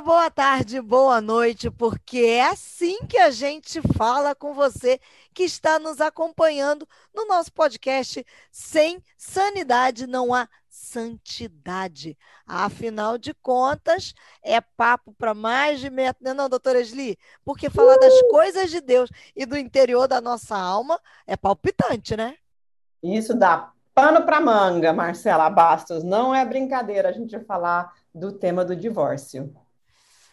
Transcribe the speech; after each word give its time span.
dia, 0.00 0.02
boa 0.02 0.30
tarde, 0.30 0.80
boa 0.80 1.20
noite, 1.20 1.70
porque 1.70 2.18
é 2.18 2.46
assim 2.46 2.98
que 3.06 3.18
a 3.18 3.30
gente 3.30 3.80
fala 3.96 4.34
com 4.34 4.54
você 4.54 4.98
que 5.34 5.42
está 5.42 5.78
nos 5.78 6.00
acompanhando 6.00 6.88
no 7.14 7.26
nosso 7.26 7.52
podcast 7.52 8.24
Sem 8.50 9.02
Sanidade 9.16 10.06
Não 10.06 10.34
Há 10.34 10.48
Santidade. 10.68 12.16
Afinal 12.46 13.18
de 13.18 13.34
contas, 13.34 14.14
é 14.42 14.60
papo 14.60 15.14
para 15.16 15.34
mais 15.34 15.80
de 15.80 15.90
meia. 15.90 16.16
Não, 16.20 16.30
é 16.30 16.34
não, 16.34 16.48
doutora 16.48 16.80
Esli? 16.80 17.18
Porque 17.44 17.68
falar 17.68 17.96
das 17.96 18.14
uh! 18.14 18.28
coisas 18.30 18.70
de 18.70 18.80
Deus 18.80 19.10
e 19.36 19.44
do 19.44 19.56
interior 19.56 20.08
da 20.08 20.20
nossa 20.20 20.56
alma 20.56 20.98
é 21.26 21.36
palpitante, 21.36 22.16
né? 22.16 22.36
Isso 23.02 23.34
dá 23.34 23.72
pano 23.94 24.24
para 24.24 24.40
manga, 24.40 24.92
Marcela 24.92 25.50
Bastos. 25.50 26.02
Não 26.02 26.34
é 26.34 26.44
brincadeira 26.44 27.10
a 27.10 27.12
gente 27.12 27.38
falar 27.40 27.92
do 28.14 28.32
tema 28.32 28.64
do 28.64 28.74
divórcio. 28.74 29.54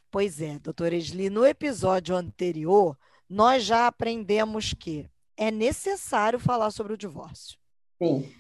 Pois 0.09 0.41
é, 0.41 0.57
doutora 0.59 0.95
Esli, 0.95 1.29
no 1.29 1.45
episódio 1.45 2.15
anterior, 2.15 2.98
nós 3.29 3.63
já 3.63 3.88
aprendemos 3.88 4.73
que 4.73 5.09
é 5.35 5.52
necessário 5.52 6.39
falar 6.39 6.71
sobre 6.71 6.93
o 6.93 6.98
divórcio. 6.98 7.57
Sim. 8.02 8.34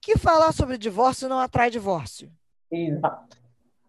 Que 0.00 0.16
falar 0.16 0.52
sobre 0.52 0.76
o 0.76 0.78
divórcio 0.78 1.28
não 1.28 1.38
atrai 1.38 1.70
divórcio. 1.70 2.32
Exato. 2.70 3.38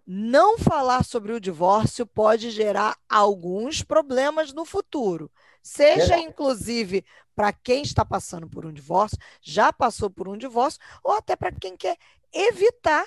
Não 0.05 0.57
falar 0.57 1.05
sobre 1.05 1.31
o 1.31 1.39
divórcio 1.39 2.05
pode 2.05 2.49
gerar 2.49 2.97
alguns 3.07 3.83
problemas 3.83 4.51
no 4.51 4.65
futuro. 4.65 5.31
Seja, 5.61 6.17
inclusive, 6.17 7.05
para 7.35 7.53
quem 7.53 7.83
está 7.83 8.03
passando 8.03 8.49
por 8.49 8.65
um 8.65 8.73
divórcio, 8.73 9.17
já 9.41 9.71
passou 9.71 10.09
por 10.09 10.27
um 10.27 10.35
divórcio, 10.35 10.81
ou 11.03 11.13
até 11.13 11.35
para 11.35 11.51
quem 11.51 11.77
quer 11.77 11.97
evitar 12.33 13.05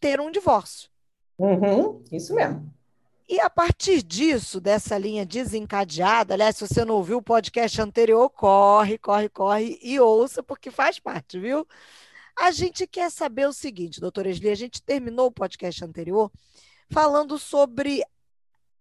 ter 0.00 0.20
um 0.20 0.30
divórcio. 0.30 0.90
Uhum, 1.38 2.04
isso 2.10 2.34
mesmo. 2.34 2.74
E 3.28 3.38
a 3.40 3.50
partir 3.50 4.02
disso, 4.02 4.58
dessa 4.58 4.96
linha 4.96 5.26
desencadeada, 5.26 6.32
aliás, 6.32 6.56
se 6.56 6.66
você 6.66 6.82
não 6.82 6.94
ouviu 6.94 7.18
o 7.18 7.22
podcast 7.22 7.78
anterior, 7.80 8.30
corre, 8.30 8.96
corre, 8.96 9.28
corre 9.28 9.78
e 9.82 10.00
ouça, 10.00 10.42
porque 10.42 10.70
faz 10.70 10.98
parte, 10.98 11.38
viu? 11.38 11.66
A 12.38 12.50
gente 12.50 12.86
quer 12.86 13.10
saber 13.10 13.46
o 13.46 13.52
seguinte, 13.52 14.00
doutora 14.00 14.30
Esli, 14.30 14.48
a 14.48 14.54
gente 14.54 14.82
terminou 14.82 15.26
o 15.26 15.32
podcast 15.32 15.84
anterior 15.84 16.32
falando 16.90 17.38
sobre 17.38 18.02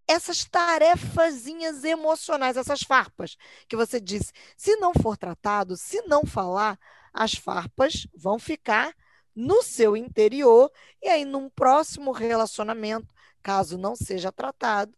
essas 0.07 0.45
tarefazinhas 0.45 1.83
emocionais, 1.83 2.55
essas 2.55 2.81
farpas 2.81 3.35
que 3.67 3.75
você 3.75 3.99
disse. 3.99 4.31
Se 4.55 4.77
não 4.77 4.93
for 4.93 5.17
tratado, 5.17 5.75
se 5.75 6.01
não 6.03 6.25
falar, 6.25 6.79
as 7.13 7.33
farpas 7.33 8.07
vão 8.15 8.39
ficar 8.39 8.95
no 9.35 9.61
seu 9.61 9.97
interior, 9.97 10.71
e 11.01 11.09
aí, 11.09 11.25
num 11.25 11.49
próximo 11.49 12.11
relacionamento, 12.11 13.13
caso 13.47 13.77
não 13.77 13.95
seja 13.95 14.29
tratado, 14.29 14.93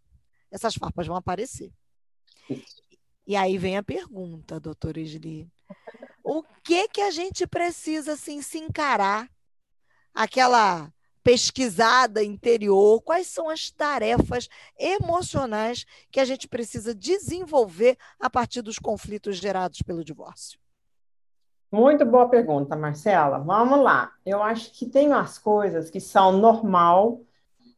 essas 0.50 0.74
farpas 0.74 1.06
vão 1.06 1.16
aparecer. 1.16 1.72
E 3.28 3.36
aí 3.36 3.60
vem 3.60 3.78
a 3.78 3.84
pergunta, 3.84 4.60
doutora 4.60 5.00
Isli. 5.00 5.48
O 6.24 6.42
que 6.64 6.88
que 6.88 7.00
a 7.00 7.12
gente 7.12 7.46
precisa 7.46 8.14
assim, 8.14 8.42
se 8.42 8.58
encarar? 8.58 9.30
Aquela 10.12 10.92
pesquisada 11.24 12.24
interior, 12.24 13.00
quais 13.04 13.28
são 13.28 13.52
as 13.52 13.70
tarefas 13.70 14.50
emocionais 14.80 15.86
que 16.10 16.20
a 16.20 16.26
gente 16.26 16.48
precisa 16.48 16.96
desenvolver 16.96 18.00
a 18.20 18.32
partir 18.32 18.64
dos 18.64 18.80
conflitos 18.80 19.38
gerados 19.38 19.84
pelo 19.84 20.04
divórcio? 20.04 20.60
Muito 21.72 22.04
boa 22.04 22.28
pergunta, 22.28 22.76
Marcela. 22.76 23.38
Vamos 23.38 23.80
lá. 23.80 24.12
Eu 24.26 24.42
acho 24.42 24.72
que 24.72 24.88
tem 24.88 25.08
umas 25.08 25.38
coisas 25.38 25.92
que 25.92 26.00
são 26.00 26.32
normal, 26.32 27.22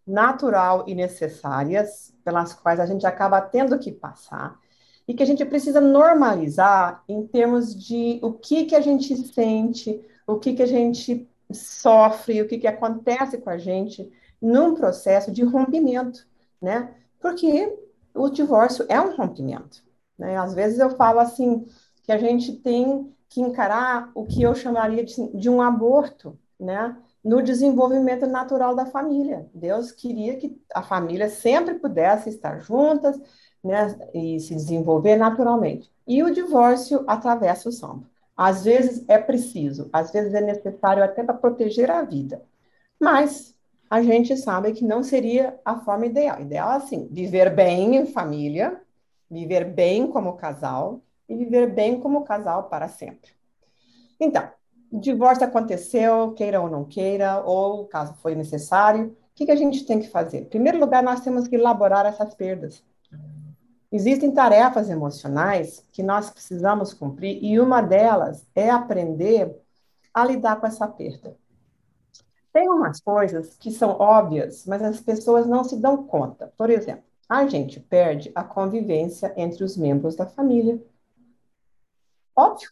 natural 0.06 0.86
e 0.88 0.96
necessárias, 0.96 2.14
pelas 2.24 2.54
quais 2.54 2.80
a 2.80 2.86
gente 2.86 3.06
acaba 3.06 3.42
tendo 3.42 3.78
que 3.80 3.92
passar, 3.92 4.60
e 5.08 5.14
que 5.14 5.24
a 5.24 5.26
gente 5.26 5.44
precisa 5.46 5.82
normalizar 5.82 7.04
em 7.08 7.26
termos 7.28 7.76
de 7.76 8.20
o 8.22 8.34
que, 8.34 8.66
que 8.66 8.76
a 8.76 8.82
gente 8.82 9.16
sente, 9.16 10.02
o 10.26 10.38
que, 10.40 10.54
que 10.54 10.64
a 10.64 10.68
gente 10.68 11.28
sofre, 11.52 12.42
o 12.42 12.48
que, 12.48 12.58
que 12.58 12.68
acontece 12.68 13.38
com 13.38 13.50
a 13.50 13.58
gente 13.58 14.10
num 14.42 14.74
processo 14.74 15.32
de 15.32 15.44
rompimento, 15.44 16.26
né? 16.62 16.94
Porque 17.20 17.78
o 18.14 18.30
divórcio 18.30 18.86
é 18.90 19.00
um 19.00 19.16
rompimento, 19.16 19.84
né? 20.18 20.38
Às 20.38 20.54
vezes 20.54 20.80
eu 20.80 20.92
falo 20.92 21.20
assim, 21.20 21.66
que 22.04 22.12
a 22.12 22.18
gente 22.18 22.54
tem 22.54 23.14
que 23.30 23.42
encarar 23.42 24.12
o 24.14 24.26
que 24.26 24.42
eu 24.42 24.54
chamaria 24.56 25.04
de, 25.04 25.16
de 25.38 25.50
um 25.50 25.62
aborto, 25.62 26.38
né? 26.60 26.98
No 27.24 27.42
desenvolvimento 27.42 28.26
natural 28.26 28.76
da 28.76 28.86
família. 28.86 29.48
Deus 29.54 29.92
queria 29.92 30.38
que 30.38 30.60
a 30.74 30.82
família 30.82 31.30
sempre 31.30 31.76
pudesse 31.76 32.30
estar 32.30 32.60
juntas, 32.60 33.20
né? 33.64 33.96
E 34.14 34.40
se 34.40 34.56
desenvolver 34.56 35.16
naturalmente. 35.16 35.92
E 36.08 36.24
o 36.24 36.34
divórcio 36.34 37.04
atravessa 37.08 37.70
o 37.70 37.72
sombro. 37.72 38.10
Às 38.36 38.64
vezes 38.64 39.06
é 39.08 39.18
preciso, 39.20 39.90
às 39.94 40.12
vezes 40.12 40.34
é 40.34 40.42
necessário 40.42 41.04
até 41.04 41.24
para 41.24 41.36
proteger 41.36 41.92
a 41.92 42.02
vida. 42.02 42.42
Mas 43.00 43.56
a 43.90 44.02
gente 44.02 44.36
sabe 44.36 44.74
que 44.74 44.84
não 44.84 45.04
seria 45.04 45.60
a 45.64 45.80
forma 45.80 46.08
ideal. 46.08 46.42
Ideal 46.42 46.70
assim, 46.70 47.08
viver 47.12 47.54
bem 47.54 47.98
em 47.98 48.06
família, 48.08 48.82
viver 49.30 49.66
bem 49.66 50.08
como 50.08 50.38
casal, 50.38 51.02
e 51.32 51.36
viver 51.36 51.74
bem 51.74 52.00
como 52.02 52.26
casal 52.26 52.64
para 52.66 52.90
sempre. 52.90 53.32
Então, 54.20 54.50
o 54.92 55.00
divórcio 55.00 55.46
aconteceu, 55.46 56.34
queira 56.34 56.60
ou 56.60 56.70
não 56.70 56.84
queira, 56.84 57.42
ou 57.46 57.86
caso 57.88 58.14
foi 58.16 58.36
necessário, 58.36 59.08
o 59.08 59.16
que, 59.34 59.46
que 59.46 59.52
a 59.52 59.56
gente 59.56 59.86
tem 59.86 60.00
que 60.00 60.10
fazer? 60.10 60.40
Em 60.40 60.46
primeiro 60.46 60.80
lugar, 60.80 61.02
nós 61.02 61.22
temos 61.22 61.48
que 61.48 61.56
elaborar 61.56 62.06
essas 62.06 62.36
perdas. 62.36 62.84
Existem 63.90 64.32
tarefas 64.32 64.90
emocionais 64.90 65.86
que 65.92 66.04
nós 66.04 66.30
precisamos 66.30 66.94
cumprir, 66.94 67.42
e 67.42 67.60
uma 67.60 67.82
delas 67.82 68.46
é 68.54 68.70
aprender 68.70 69.56
a 70.14 70.26
lidar 70.26 70.60
com 70.60 70.68
essa 70.68 70.88
perda. 70.88 71.38
Tem 72.52 72.70
umas 72.70 73.00
coisas 73.00 73.56
que 73.56 73.72
são 73.72 73.92
óbvias, 73.92 74.66
mas 74.66 74.82
as 74.84 75.00
pessoas 75.00 75.48
não 75.48 75.64
se 75.64 75.78
dão 75.78 76.06
conta. 76.06 76.52
Por 76.58 76.70
exemplo, 76.70 77.04
a 77.30 77.48
gente 77.48 77.80
perde 77.80 78.30
a 78.36 78.44
convivência 78.44 79.34
entre 79.38 79.64
os 79.64 79.78
membros 79.78 80.18
da 80.18 80.26
família. 80.26 80.82
Óbvio. 82.36 82.70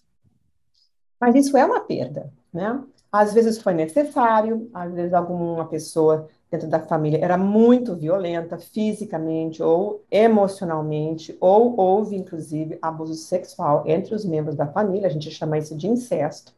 Mas 1.19 1.35
isso 1.35 1.57
é 1.57 1.65
uma 1.65 1.81
perda, 1.81 2.31
né? 2.53 2.81
Às 3.11 3.33
vezes 3.33 3.59
foi 3.61 3.73
necessário, 3.73 4.69
às 4.73 4.93
vezes 4.93 5.13
alguma 5.13 5.67
pessoa 5.67 6.29
dentro 6.51 6.67
da 6.67 6.79
família 6.79 7.23
era 7.23 7.37
muito 7.37 7.95
violenta 7.95 8.57
fisicamente 8.57 9.61
ou 9.61 10.03
emocionalmente, 10.11 11.35
ou 11.39 11.79
houve 11.79 12.15
inclusive 12.15 12.77
abuso 12.81 13.15
sexual 13.15 13.83
entre 13.85 14.15
os 14.15 14.25
membros 14.25 14.55
da 14.55 14.67
família, 14.67 15.07
a 15.07 15.11
gente 15.11 15.29
chama 15.31 15.57
isso 15.57 15.75
de 15.75 15.87
incesto. 15.87 16.53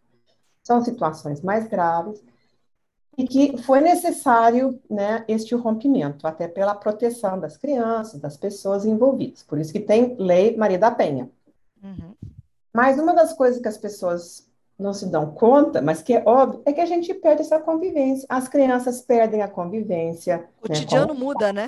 São 0.64 0.84
situações 0.84 1.42
mais 1.42 1.68
graves 1.68 2.22
e 3.18 3.28
que 3.28 3.58
foi 3.58 3.82
necessário, 3.82 4.80
né, 4.90 5.26
este 5.28 5.54
rompimento, 5.56 6.26
até 6.26 6.48
pela 6.48 6.76
proteção 6.76 7.40
das 7.40 7.58
crianças, 7.58 8.20
das 8.20 8.38
pessoas 8.38 8.86
envolvidas. 8.86 9.44
Por 9.44 9.60
isso 9.60 9.74
que 9.74 9.80
tem 9.80 10.16
lei 10.18 10.56
Maria 10.56 10.80
da 10.80 10.92
Penha. 10.92 11.30
Uhum. 11.84 12.16
Mas 12.74 12.98
uma 12.98 13.14
das 13.14 13.34
coisas 13.34 13.62
que 13.62 13.68
as 13.68 13.78
pessoas 13.78 14.50
não 14.82 14.94
se 14.94 15.06
dão 15.06 15.32
conta, 15.32 15.82
mas 15.82 16.02
que 16.02 16.14
é 16.14 16.24
óbvio, 16.26 16.62
é 16.66 16.74
que 16.74 16.82
a 16.82 16.86
gente 16.86 17.14
perde 17.14 17.42
essa 17.42 17.60
convivência. 17.60 18.26
As 18.30 18.48
crianças 18.48 19.02
perdem 19.02 19.42
a 19.42 19.48
convivência. 19.48 20.38
O 20.38 20.40
né, 20.40 20.46
cotidiano 20.62 21.14
com... 21.14 21.20
muda, 21.20 21.54
né? 21.54 21.68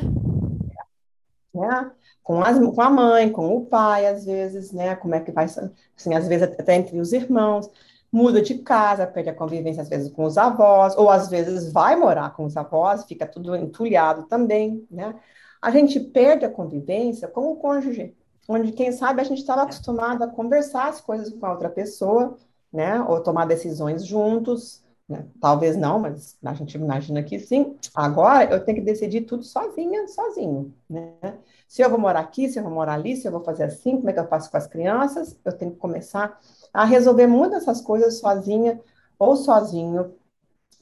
né? 1.53 1.91
Com, 2.23 2.41
as, 2.41 2.57
com 2.57 2.81
a 2.81 2.89
mãe, 2.89 3.29
com 3.29 3.55
o 3.55 3.65
pai, 3.65 4.07
às 4.07 4.25
vezes, 4.25 4.71
né? 4.71 4.95
Como 4.95 5.13
é 5.13 5.19
que 5.19 5.31
vai, 5.31 5.45
assim, 5.45 6.13
às 6.13 6.27
vezes 6.27 6.43
até 6.43 6.75
entre 6.75 6.99
os 6.99 7.13
irmãos. 7.13 7.69
Muda 8.11 8.41
de 8.41 8.59
casa, 8.59 9.07
perde 9.07 9.29
a 9.29 9.35
convivência, 9.35 9.81
às 9.81 9.89
vezes, 9.89 10.11
com 10.11 10.23
os 10.23 10.37
avós, 10.37 10.95
ou 10.95 11.09
às 11.09 11.29
vezes 11.29 11.71
vai 11.71 11.95
morar 11.95 12.35
com 12.35 12.45
os 12.45 12.55
avós, 12.55 13.05
fica 13.05 13.25
tudo 13.25 13.55
entulhado 13.55 14.23
também, 14.23 14.85
né? 14.89 15.15
A 15.59 15.71
gente 15.71 15.99
perde 15.99 16.45
a 16.45 16.49
convivência 16.49 17.27
com 17.27 17.51
o 17.51 17.55
cônjuge 17.55 18.15
onde, 18.47 18.71
quem 18.71 18.91
sabe, 18.91 19.21
a 19.21 19.23
gente 19.23 19.39
estava 19.39 19.63
acostumado 19.63 20.23
a 20.23 20.27
conversar 20.27 20.89
as 20.89 21.01
coisas 21.01 21.29
com 21.29 21.45
a 21.45 21.51
outra 21.51 21.69
pessoa, 21.69 22.37
né? 22.73 22.99
Ou 23.01 23.21
tomar 23.21 23.45
decisões 23.45 24.05
juntos, 24.05 24.83
né? 25.07 25.25
Talvez 25.39 25.77
não, 25.77 25.99
mas 25.99 26.37
a 26.43 26.53
gente 26.53 26.75
imagina 26.75 27.21
que 27.23 27.39
sim. 27.39 27.77
Agora 27.93 28.51
eu 28.51 28.63
tenho 28.63 28.79
que 28.79 28.83
decidir 28.83 29.21
tudo 29.21 29.43
sozinha, 29.43 30.07
sozinho, 30.07 30.73
né? 30.89 31.37
Se 31.67 31.81
eu 31.81 31.89
vou 31.89 31.99
morar 31.99 32.21
aqui, 32.21 32.49
se 32.49 32.59
eu 32.59 32.63
vou 32.63 32.71
morar 32.71 32.93
ali, 32.95 33.15
se 33.15 33.27
eu 33.27 33.31
vou 33.31 33.43
fazer 33.43 33.63
assim, 33.63 33.97
como 33.97 34.09
é 34.09 34.13
que 34.13 34.19
eu 34.19 34.27
faço 34.27 34.49
com 34.49 34.57
as 34.57 34.67
crianças? 34.67 35.37
Eu 35.43 35.53
tenho 35.53 35.71
que 35.71 35.77
começar 35.77 36.39
a 36.73 36.85
resolver 36.85 37.27
muitas 37.27 37.59
dessas 37.59 37.81
coisas 37.81 38.19
sozinha 38.19 38.79
ou 39.19 39.35
sozinho, 39.35 40.13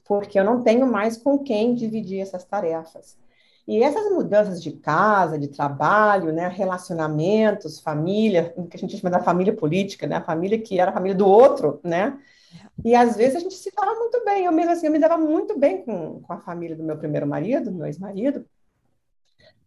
porque 0.06 0.40
eu 0.40 0.44
não 0.44 0.64
tenho 0.64 0.86
mais 0.86 1.18
com 1.18 1.40
quem 1.40 1.76
dividir 1.76 2.20
essas 2.20 2.44
tarefas. 2.44 3.18
E 3.72 3.82
essas 3.82 4.12
mudanças 4.12 4.62
de 4.62 4.74
casa, 4.74 5.40
de 5.40 5.48
trabalho, 5.48 6.34
né, 6.34 6.50
relacionamentos, 6.50 7.80
família, 7.80 8.54
que 8.70 8.76
a 8.76 8.78
gente 8.78 8.98
chama 8.98 9.10
da 9.10 9.24
família 9.24 9.56
política, 9.56 10.06
né, 10.06 10.18
a 10.18 10.22
família 10.22 10.60
que 10.60 10.78
era 10.78 10.92
a 10.92 10.94
família 10.94 11.16
do 11.16 11.26
outro, 11.26 11.80
né? 11.82 12.20
E 12.84 12.94
às 12.94 13.16
vezes 13.16 13.38
a 13.38 13.40
gente 13.40 13.56
se 13.56 13.72
dava 13.74 13.96
muito 13.96 14.26
bem. 14.26 14.44
Eu 14.44 14.52
mesmo 14.52 14.74
assim, 14.74 14.88
eu 14.88 14.92
me 14.92 15.00
dava 15.00 15.18
muito 15.18 15.58
bem 15.58 15.86
com, 15.86 16.20
com 16.20 16.34
a 16.34 16.42
família 16.42 16.76
do 16.76 16.84
meu 16.84 16.98
primeiro 16.98 17.26
marido, 17.26 17.72
do 17.72 17.78
meu 17.78 17.86
ex-marido. 17.86 18.46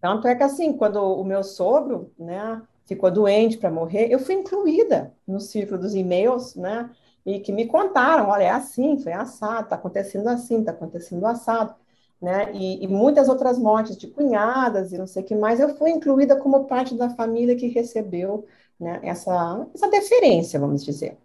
Tanto 0.03 0.29
é 0.29 0.35
que, 0.35 0.43
assim, 0.43 0.75
quando 0.75 0.97
o 0.97 1.25
meu 1.25 1.43
sogro, 1.43 2.12
né, 2.19 2.61
ficou 2.85 3.11
doente 3.11 3.56
para 3.56 3.71
morrer, 3.71 4.09
eu 4.12 4.19
fui 4.19 4.35
incluída 4.35 5.15
no 5.27 5.41
círculo 5.41 5.81
dos 5.81 5.95
e-mails, 5.95 6.55
né, 6.56 6.91
e 7.25 7.41
que 7.41 7.51
me 7.51 7.65
contaram, 7.65 8.29
olha, 8.29 8.43
é 8.43 8.51
assim, 8.51 8.99
foi 8.99 9.15
assado, 9.15 9.62
está 9.62 9.77
acontecendo 9.77 10.29
assim, 10.29 10.59
está 10.59 10.73
acontecendo 10.73 11.27
assado, 11.27 11.75
né, 12.21 12.51
e, 12.55 12.83
e, 12.85 12.89
muitas 12.89 13.29
outras 13.29 13.59
mortes 13.59 13.97
de 13.97 14.09
cunhadas 14.09 14.93
e 14.93 14.99
não 14.99 15.07
sei 15.07 15.23
o 15.23 15.27
que 15.27 15.35
mais, 15.35 15.61
eu 15.61 15.77
fui 15.77 15.91
incluída 15.91 16.37
como 16.37 16.65
parte 16.65 16.95
da 16.95 17.11
família 17.11 17.57
que 17.57 17.69
recebeu, 17.69 18.47
né, 18.81 19.01
essa, 19.03 19.67
essa 19.75 19.89
deferência, 19.89 20.59
vamos 20.59 20.85
dizer. 20.85 21.19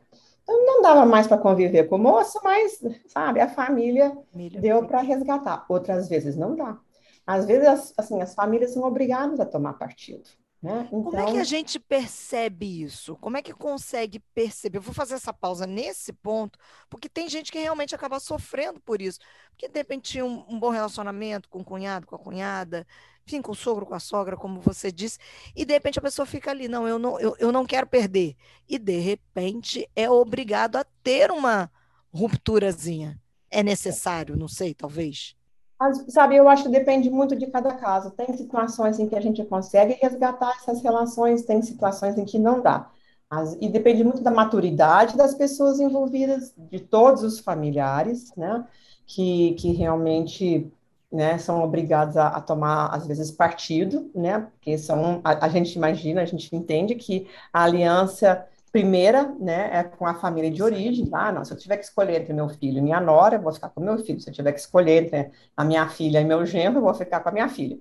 Então, 0.43 0.65
não 0.65 0.81
dava 0.81 1.05
mais 1.05 1.27
para 1.27 1.37
conviver 1.37 1.85
com 1.85 1.95
o 1.95 1.99
moço, 1.99 2.39
mas, 2.43 2.81
sabe, 3.07 3.39
a 3.39 3.47
família 3.47 4.17
Milho. 4.33 4.59
deu 4.59 4.85
para 4.87 4.99
resgatar. 5.01 5.63
Outras 5.69 6.09
vezes 6.09 6.35
não 6.35 6.55
dá. 6.55 6.77
Às 7.25 7.45
vezes, 7.45 7.67
as, 7.67 7.93
assim, 7.95 8.19
as 8.21 8.33
famílias 8.33 8.71
são 8.71 8.83
obrigadas 8.83 9.39
a 9.39 9.45
tomar 9.45 9.73
partido. 9.73 10.27
Né? 10.61 10.87
Então... 10.87 11.03
Como 11.03 11.17
é 11.17 11.23
que 11.23 11.29
a 11.29 11.33
então 11.33 11.43
gente 11.45 11.79
percebe 11.79 12.83
isso? 12.83 13.15
Como 13.17 13.37
é 13.37 13.41
que 13.41 13.53
consegue 13.53 14.19
perceber? 14.33 14.77
Eu 14.77 14.81
vou 14.81 14.93
fazer 14.93 15.15
essa 15.15 15.33
pausa 15.33 15.65
nesse 15.65 16.11
ponto, 16.11 16.59
porque 16.89 17.07
tem 17.07 17.29
gente 17.29 17.51
que 17.51 17.59
realmente 17.59 17.95
acaba 17.95 18.19
sofrendo 18.19 18.79
por 18.79 19.01
isso. 19.01 19.19
Porque 19.51 19.67
de 19.67 19.79
repente 19.79 20.11
tinha 20.11 20.25
um, 20.25 20.45
um 20.49 20.59
bom 20.59 20.69
relacionamento 20.69 21.47
com 21.49 21.59
o 21.59 21.63
cunhado, 21.65 22.05
com 22.05 22.15
a 22.15 22.19
cunhada, 22.19 22.85
enfim, 23.25 23.41
com 23.41 23.51
o 23.51 23.55
sogro, 23.55 23.85
com 23.85 23.93
a 23.93 23.99
sogra, 23.99 24.35
como 24.35 24.59
você 24.59 24.91
disse, 24.91 25.19
e 25.55 25.63
de 25.63 25.73
repente 25.73 25.99
a 25.99 26.01
pessoa 26.01 26.25
fica 26.25 26.49
ali, 26.49 26.67
não, 26.67 26.87
eu 26.87 26.97
não, 26.97 27.19
eu, 27.19 27.35
eu 27.39 27.51
não 27.51 27.65
quero 27.65 27.87
perder. 27.87 28.35
E 28.67 28.77
de 28.79 28.99
repente 28.99 29.87
é 29.95 30.09
obrigado 30.09 30.75
a 30.77 30.83
ter 31.03 31.31
uma 31.31 31.71
rupturazinha. 32.11 33.21
É 33.51 33.63
necessário, 33.63 34.35
não 34.35 34.47
sei, 34.47 34.73
talvez. 34.73 35.35
Mas, 35.79 36.03
sabe, 36.09 36.35
eu 36.35 36.49
acho 36.49 36.63
que 36.63 36.69
depende 36.69 37.09
muito 37.09 37.35
de 37.35 37.47
cada 37.47 37.73
caso. 37.73 38.11
Tem 38.11 38.35
situações 38.35 38.99
em 38.99 39.07
que 39.07 39.15
a 39.15 39.21
gente 39.21 39.43
consegue 39.45 39.93
resgatar 39.93 40.51
essas 40.57 40.81
relações, 40.81 41.43
tem 41.43 41.61
situações 41.61 42.17
em 42.17 42.25
que 42.25 42.37
não 42.37 42.61
dá. 42.61 42.89
As, 43.29 43.55
e 43.61 43.69
depende 43.69 44.03
muito 44.03 44.21
da 44.21 44.31
maturidade 44.31 45.15
das 45.15 45.35
pessoas 45.35 45.79
envolvidas, 45.79 46.53
de 46.57 46.79
todos 46.79 47.23
os 47.23 47.39
familiares, 47.39 48.33
né, 48.35 48.65
que, 49.05 49.53
que 49.53 49.71
realmente 49.71 50.69
né, 51.11 51.37
são 51.37 51.63
obrigados 51.63 52.17
a, 52.17 52.27
a, 52.27 52.41
tomar, 52.41 52.87
às 52.87 53.07
vezes, 53.07 53.31
partido, 53.31 54.11
né, 54.13 54.47
porque 54.51 54.77
são, 54.77 55.21
a, 55.23 55.45
a 55.45 55.49
gente 55.49 55.75
imagina, 55.75 56.21
a 56.21 56.25
gente 56.25 56.53
entende 56.55 56.95
que 56.95 57.27
a 57.53 57.63
aliança 57.63 58.45
primeira, 58.71 59.35
né, 59.39 59.69
é 59.79 59.83
com 59.83 60.05
a 60.05 60.15
família 60.15 60.51
de 60.51 60.61
origem. 60.63 61.09
Ah, 61.13 61.31
não, 61.31 61.45
se 61.45 61.51
eu 61.53 61.57
tiver 61.57 61.77
que 61.77 61.85
escolher 61.85 62.21
entre 62.21 62.33
meu 62.33 62.49
filho 62.49 62.77
e 62.79 62.81
minha 62.81 62.99
nora, 62.99 63.35
eu 63.35 63.41
vou 63.41 63.51
ficar 63.53 63.69
com 63.69 63.81
meu 63.81 63.97
filho. 63.99 64.19
Se 64.19 64.29
eu 64.29 64.33
tiver 64.33 64.51
que 64.53 64.59
escolher 64.59 65.03
entre 65.03 65.31
a 65.55 65.63
minha 65.65 65.87
filha 65.89 66.21
e 66.21 66.25
meu 66.25 66.45
genro, 66.45 66.77
eu 66.79 66.83
vou 66.83 66.93
ficar 66.93 67.19
com 67.21 67.29
a 67.29 67.31
minha 67.31 67.49
filha. 67.49 67.77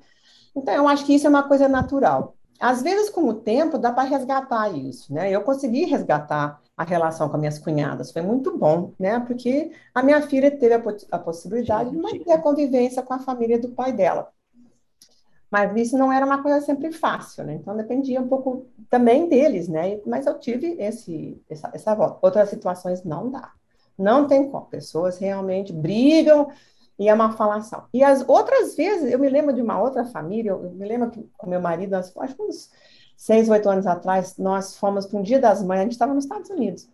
Então, 0.56 0.75
eu 0.75 0.88
acho 0.88 1.05
que 1.06 1.14
isso 1.14 1.26
é 1.26 1.31
uma 1.31 1.46
coisa 1.49 1.69
natural. 1.69 2.37
Às 2.61 2.82
vezes, 2.82 3.11
com 3.11 3.29
o 3.29 3.35
tempo, 3.35 3.79
dá 3.79 3.93
para 3.93 4.08
resgatar 4.08 4.69
isso, 4.76 5.12
né? 5.14 5.31
Eu 5.31 5.43
consegui 5.43 5.85
resgatar 5.85 6.61
a 6.76 6.85
relação 6.85 7.29
com 7.29 7.37
as 7.37 7.40
minhas 7.40 7.58
cunhadas, 7.58 8.12
foi 8.12 8.23
muito 8.23 8.56
bom, 8.58 8.94
né? 8.99 9.20
Porque 9.20 9.73
a 9.94 10.02
minha 10.02 10.23
filha 10.23 10.50
teve 10.50 10.75
a, 10.75 10.82
a 11.12 11.19
possibilidade 11.19 11.90
de 11.90 11.96
manter 11.96 12.32
a 12.32 12.38
convivência 12.40 13.02
com 13.02 13.14
a 13.14 13.19
família 13.20 13.58
do 13.61 13.70
pai 13.70 13.93
dela. 13.93 14.32
Mas 15.50 15.75
isso 15.77 15.97
não 15.97 16.12
era 16.12 16.27
uma 16.27 16.43
coisa 16.43 16.61
sempre 16.61 16.93
fácil, 16.93 17.45
né? 17.45 17.55
Então 17.55 17.77
dependia 17.77 18.21
um 18.21 18.29
pouco 18.29 18.67
também 18.91 19.29
deles, 19.29 19.69
né? 19.69 19.99
Mas 20.06 20.27
eu 20.27 20.39
tive 20.39 20.77
esse, 20.79 21.41
essa, 21.49 21.71
essa 21.73 21.95
volta. 21.95 22.19
Outras 22.21 22.50
situações 22.50 23.03
não 23.03 23.31
dá. 23.31 23.53
Não 23.97 24.27
tem 24.27 24.50
como. 24.50 24.67
Pessoas 24.67 25.19
realmente 25.19 25.73
brigam 25.73 26.49
e 26.99 27.09
é 27.09 27.15
uma 27.15 27.33
falação. 27.33 27.85
E 27.95 28.03
as 28.03 28.25
outras 28.29 28.77
vezes, 28.77 29.11
eu 29.11 29.19
me 29.19 29.29
lembro 29.29 29.55
de 29.55 29.62
uma 29.62 29.81
outra 29.81 30.05
família, 30.05 30.50
eu 30.50 30.71
me 30.71 30.87
lembro 30.87 31.11
que 31.11 31.29
com 31.37 31.49
meu 31.49 31.61
marido, 31.61 31.93
nós, 31.93 32.15
acho 32.17 32.35
que 32.35 32.43
uns 32.43 32.71
seis, 33.17 33.49
oito 33.49 33.69
anos 33.69 33.87
atrás, 33.87 34.37
nós 34.37 34.77
fomos 34.77 35.06
para 35.06 35.19
um 35.19 35.23
dia 35.23 35.41
das 35.41 35.62
mães, 35.62 35.81
a 35.81 35.83
gente 35.83 35.93
estava 35.93 36.12
nos 36.12 36.25
Estados 36.25 36.50
Unidos. 36.50 36.89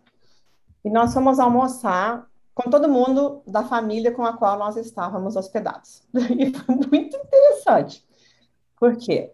E 0.83 0.89
nós 0.89 1.13
fomos 1.13 1.39
almoçar 1.39 2.27
com 2.53 2.69
todo 2.69 2.87
mundo 2.87 3.41
da 3.45 3.63
família 3.63 4.11
com 4.11 4.23
a 4.23 4.33
qual 4.33 4.57
nós 4.57 4.77
estávamos 4.77 5.35
hospedados. 5.35 6.03
E 6.13 6.51
foi 6.51 6.75
muito 6.75 7.17
interessante. 7.17 8.05
Por 8.77 8.97
quê? 8.97 9.33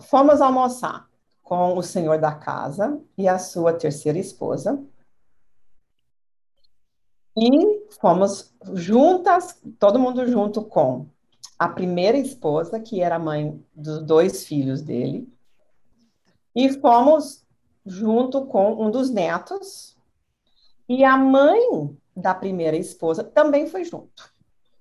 Fomos 0.00 0.40
almoçar 0.40 1.08
com 1.42 1.76
o 1.76 1.82
senhor 1.82 2.18
da 2.18 2.32
casa 2.32 3.00
e 3.16 3.28
a 3.28 3.38
sua 3.38 3.72
terceira 3.72 4.18
esposa. 4.18 4.82
E 7.36 7.88
fomos 8.00 8.54
juntas, 8.74 9.60
todo 9.78 9.98
mundo 9.98 10.26
junto 10.26 10.62
com 10.64 11.06
a 11.58 11.68
primeira 11.68 12.16
esposa, 12.16 12.80
que 12.80 13.00
era 13.00 13.18
mãe 13.18 13.62
dos 13.74 14.02
dois 14.02 14.44
filhos 14.44 14.80
dele, 14.80 15.28
e 16.54 16.72
fomos 16.80 17.44
junto 17.84 18.46
com 18.46 18.82
um 18.82 18.90
dos 18.90 19.10
netos, 19.10 19.96
e 20.88 21.04
a 21.04 21.16
mãe 21.16 21.60
da 22.16 22.34
primeira 22.34 22.76
esposa 22.76 23.22
também 23.22 23.66
foi 23.66 23.84
junto, 23.84 24.32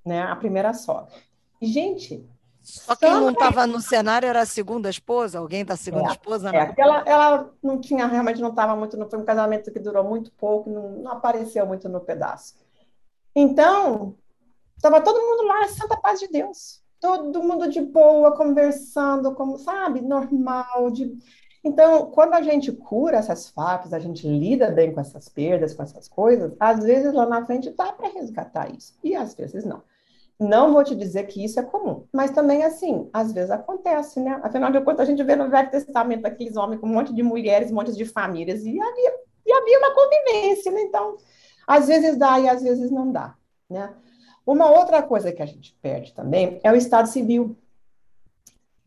né? 0.06 0.22
A 0.24 0.36
primeira 0.36 0.74
sogra. 0.74 1.14
Gente, 1.62 2.28
só 2.62 2.96
quem 2.96 3.10
não 3.12 3.32
estava 3.32 3.66
no 3.66 3.80
cenário 3.80 4.28
era 4.28 4.42
a 4.42 4.46
segunda 4.46 4.90
esposa, 4.90 5.40
alguém 5.40 5.66
da 5.66 5.76
segunda 5.76 6.10
é, 6.10 6.12
esposa? 6.12 6.56
É, 6.56 6.74
ela, 6.78 7.04
ela 7.06 7.52
não 7.64 7.80
tinha, 7.80 8.06
realmente 8.06 8.42
não 8.42 8.50
estava 8.50 8.76
muito, 8.76 8.98
não 8.98 9.10
foi 9.10 9.20
um 9.20 9.26
casamento 9.26 9.72
que 9.72 9.80
durou 9.80 10.04
muito 10.04 10.32
pouco, 10.34 10.70
não, 10.70 10.90
não 10.92 11.12
apareceu 11.12 11.66
muito 11.66 11.88
no 11.88 12.02
pedaço. 12.02 12.56
Então, 13.36 14.16
estava 14.76 15.02
todo 15.02 15.22
mundo 15.22 15.44
lá, 15.48 15.68
santa 15.68 15.98
paz 15.98 16.20
de 16.20 16.28
Deus. 16.28 16.82
Todo 17.00 17.42
mundo 17.42 17.70
de 17.70 17.80
boa, 17.82 18.36
conversando, 18.36 19.34
como, 19.34 19.58
sabe, 19.58 20.02
normal. 20.02 20.92
De... 20.92 21.18
Então, 21.64 22.12
quando 22.12 22.34
a 22.34 22.42
gente 22.42 22.72
cura 22.74 23.18
essas 23.18 23.50
fatos, 23.50 23.94
a 23.94 24.00
gente 24.00 24.28
lida 24.28 24.70
bem 24.70 24.94
com 24.94 25.00
essas 25.00 25.30
perdas, 25.30 25.74
com 25.74 25.82
essas 25.82 26.10
coisas, 26.10 26.54
às 26.60 26.84
vezes 26.84 27.14
lá 27.14 27.26
na 27.26 27.46
frente 27.46 27.70
dá 27.72 27.94
para 27.94 28.10
resgatar 28.10 28.70
isso, 28.70 28.98
e 29.02 29.16
às 29.16 29.34
vezes 29.34 29.64
não. 29.64 29.82
Não 30.40 30.72
vou 30.72 30.84
te 30.86 30.96
dizer 30.96 31.28
que 31.28 31.44
isso 31.44 31.60
é 31.60 31.64
comum, 31.64 32.06
mas 32.14 32.32
também, 32.32 32.64
assim, 32.64 33.10
às 33.12 33.34
vezes 33.34 33.52
acontece, 33.52 34.22
né? 34.22 34.40
Afinal 34.42 34.72
de 34.72 34.80
contas, 34.80 35.02
a 35.02 35.06
gente 35.12 35.22
vê 35.22 35.36
no 35.36 35.50
Velho 35.50 35.70
Testamento 35.70 36.26
aqueles 36.26 36.56
homens 36.56 36.80
com 36.80 36.88
um 36.88 36.94
monte 36.94 37.14
de 37.14 37.22
mulheres, 37.22 37.72
um 37.72 37.76
monte 37.76 37.92
de 37.92 38.06
famílias, 38.06 38.64
e 38.64 38.80
havia, 38.80 39.14
e 39.46 39.52
havia 39.52 39.80
uma 39.80 39.94
convivência, 39.94 40.72
né? 40.72 40.82
Então, 40.84 41.18
às 41.68 41.88
vezes 41.88 42.18
dá 42.18 42.40
e 42.40 42.48
às 42.48 42.64
vezes 42.64 42.90
não 42.90 43.12
dá, 43.12 43.36
né? 43.70 43.94
Uma 44.46 44.72
outra 44.72 45.04
coisa 45.04 45.32
que 45.32 45.42
a 45.42 45.46
gente 45.46 45.78
perde 45.82 46.14
também 46.14 46.58
é 46.64 46.72
o 46.72 46.76
estado 46.76 47.08
civil. 47.08 47.58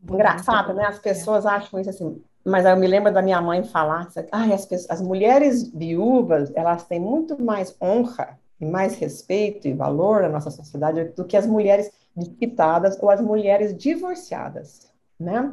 Engraçado, 0.03 0.73
né? 0.73 0.87
As 0.87 0.99
pessoas 0.99 1.45
acham 1.45 1.79
isso 1.79 1.91
assim, 1.91 2.23
mas 2.43 2.65
eu 2.65 2.77
me 2.77 2.87
lembro 2.87 3.13
da 3.13 3.21
minha 3.21 3.41
mãe 3.43 3.63
falar, 3.63 4.09
ah, 4.33 4.55
as, 4.55 4.65
pessoas, 4.65 4.91
as 4.91 5.03
mulheres 5.03 5.71
viúvas, 5.71 6.51
elas 6.55 6.85
têm 6.85 6.99
muito 6.99 7.41
mais 7.41 7.77
honra 7.81 8.39
e 8.63 8.65
mais 8.65 8.95
respeito 8.95 9.67
e 9.67 9.75
valor 9.75 10.23
na 10.23 10.29
nossa 10.29 10.51
sociedade 10.51 11.05
do 11.17 11.25
que 11.25 11.37
as 11.37 11.47
mulheres 11.47 11.91
desquitadas 12.15 12.97
ou 13.03 13.11
as 13.11 13.21
mulheres 13.21 13.77
divorciadas, 13.77 14.89
né? 15.19 15.53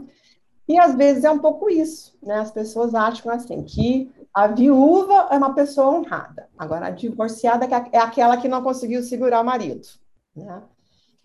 E 0.67 0.77
às 0.77 0.93
vezes 0.93 1.23
é 1.23 1.31
um 1.31 1.39
pouco 1.39 1.71
isso, 1.71 2.15
né? 2.21 2.35
As 2.35 2.51
pessoas 2.51 2.93
acham 2.93 3.31
assim 3.31 3.63
que 3.63 4.11
a 4.31 4.45
viúva 4.45 5.27
é 5.31 5.37
uma 5.37 5.55
pessoa 5.55 5.89
honrada, 5.89 6.47
agora 6.55 6.85
a 6.85 6.91
divorciada 6.91 7.65
é, 7.65 7.97
é 7.97 7.97
aquela 7.97 8.37
que 8.37 8.47
não 8.47 8.61
conseguiu 8.61 9.01
segurar 9.01 9.41
o 9.41 9.45
marido, 9.45 9.87
né? 10.35 10.61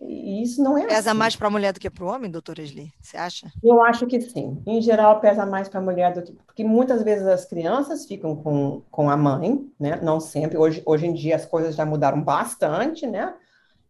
E 0.01 0.41
isso 0.43 0.61
não 0.61 0.77
é 0.77 0.87
Pesa 0.87 1.11
assim. 1.11 1.19
mais 1.19 1.35
para 1.35 1.47
a 1.47 1.51
mulher 1.51 1.73
do 1.73 1.79
que 1.79 1.89
para 1.89 2.03
o 2.03 2.07
homem, 2.07 2.29
doutora 2.29 2.61
Esli? 2.61 2.93
Você 3.01 3.17
acha? 3.17 3.51
Eu 3.63 3.81
acho 3.81 4.05
que 4.05 4.19
sim. 4.21 4.61
Em 4.65 4.81
geral, 4.81 5.19
pesa 5.19 5.45
mais 5.45 5.69
para 5.69 5.79
a 5.79 5.83
mulher 5.83 6.13
do 6.13 6.21
que. 6.21 6.33
Porque 6.33 6.63
muitas 6.63 7.01
vezes 7.03 7.25
as 7.25 7.45
crianças 7.45 8.05
ficam 8.05 8.35
com, 8.35 8.81
com 8.91 9.09
a 9.09 9.17
mãe, 9.17 9.69
né? 9.79 9.99
Não 10.01 10.19
sempre. 10.19 10.57
Hoje, 10.57 10.83
hoje 10.85 11.05
em 11.07 11.13
dia 11.13 11.35
as 11.35 11.45
coisas 11.45 11.75
já 11.75 11.85
mudaram 11.85 12.21
bastante, 12.21 13.07
né? 13.07 13.33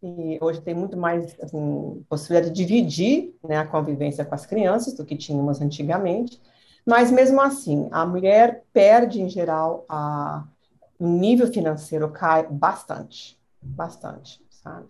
E 0.02 0.38
hoje 0.40 0.60
tem 0.60 0.74
muito 0.74 0.96
mais 0.96 1.38
assim, 1.40 2.04
possibilidade 2.08 2.52
de 2.54 2.64
dividir 2.64 3.34
né, 3.42 3.58
a 3.58 3.66
convivência 3.66 4.24
com 4.24 4.34
as 4.34 4.46
crianças 4.46 4.94
do 4.94 5.04
que 5.04 5.16
tínhamos 5.16 5.60
antigamente. 5.60 6.40
Mas 6.84 7.10
mesmo 7.10 7.40
assim, 7.40 7.88
a 7.90 8.06
mulher 8.06 8.64
perde, 8.72 9.20
em 9.20 9.28
geral, 9.28 9.84
a, 9.88 10.44
o 10.98 11.06
nível 11.08 11.52
financeiro 11.52 12.08
cai 12.10 12.46
bastante. 12.46 13.36
Bastante, 13.60 14.40
sabe? 14.50 14.86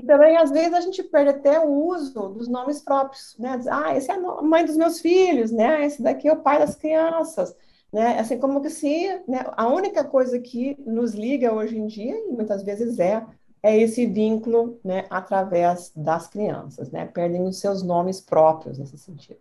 E 0.00 0.06
também, 0.06 0.34
às 0.38 0.50
vezes, 0.50 0.72
a 0.72 0.80
gente 0.80 1.02
perde 1.02 1.28
até 1.28 1.60
o 1.60 1.70
uso 1.70 2.30
dos 2.30 2.48
nomes 2.48 2.80
próprios, 2.80 3.36
né? 3.38 3.60
Ah, 3.70 3.94
esse 3.94 4.10
é 4.10 4.14
a 4.14 4.42
mãe 4.42 4.64
dos 4.64 4.76
meus 4.76 4.98
filhos, 4.98 5.50
né? 5.50 5.84
Esse 5.84 6.02
daqui 6.02 6.26
é 6.26 6.32
o 6.32 6.40
pai 6.40 6.58
das 6.58 6.74
crianças, 6.74 7.54
né? 7.92 8.18
Assim, 8.18 8.38
como 8.38 8.62
que 8.62 8.70
se 8.70 9.22
né? 9.28 9.44
a 9.54 9.68
única 9.68 10.02
coisa 10.02 10.38
que 10.38 10.74
nos 10.86 11.12
liga 11.12 11.52
hoje 11.52 11.76
em 11.76 11.86
dia, 11.86 12.16
e 12.16 12.32
muitas 12.32 12.62
vezes 12.62 12.98
é, 12.98 13.22
é 13.62 13.76
esse 13.76 14.06
vínculo, 14.06 14.80
né? 14.82 15.04
Através 15.10 15.92
das 15.94 16.26
crianças, 16.28 16.90
né? 16.90 17.04
Perdem 17.04 17.42
os 17.42 17.58
seus 17.60 17.82
nomes 17.82 18.22
próprios 18.22 18.78
nesse 18.78 18.96
sentido. 18.96 19.40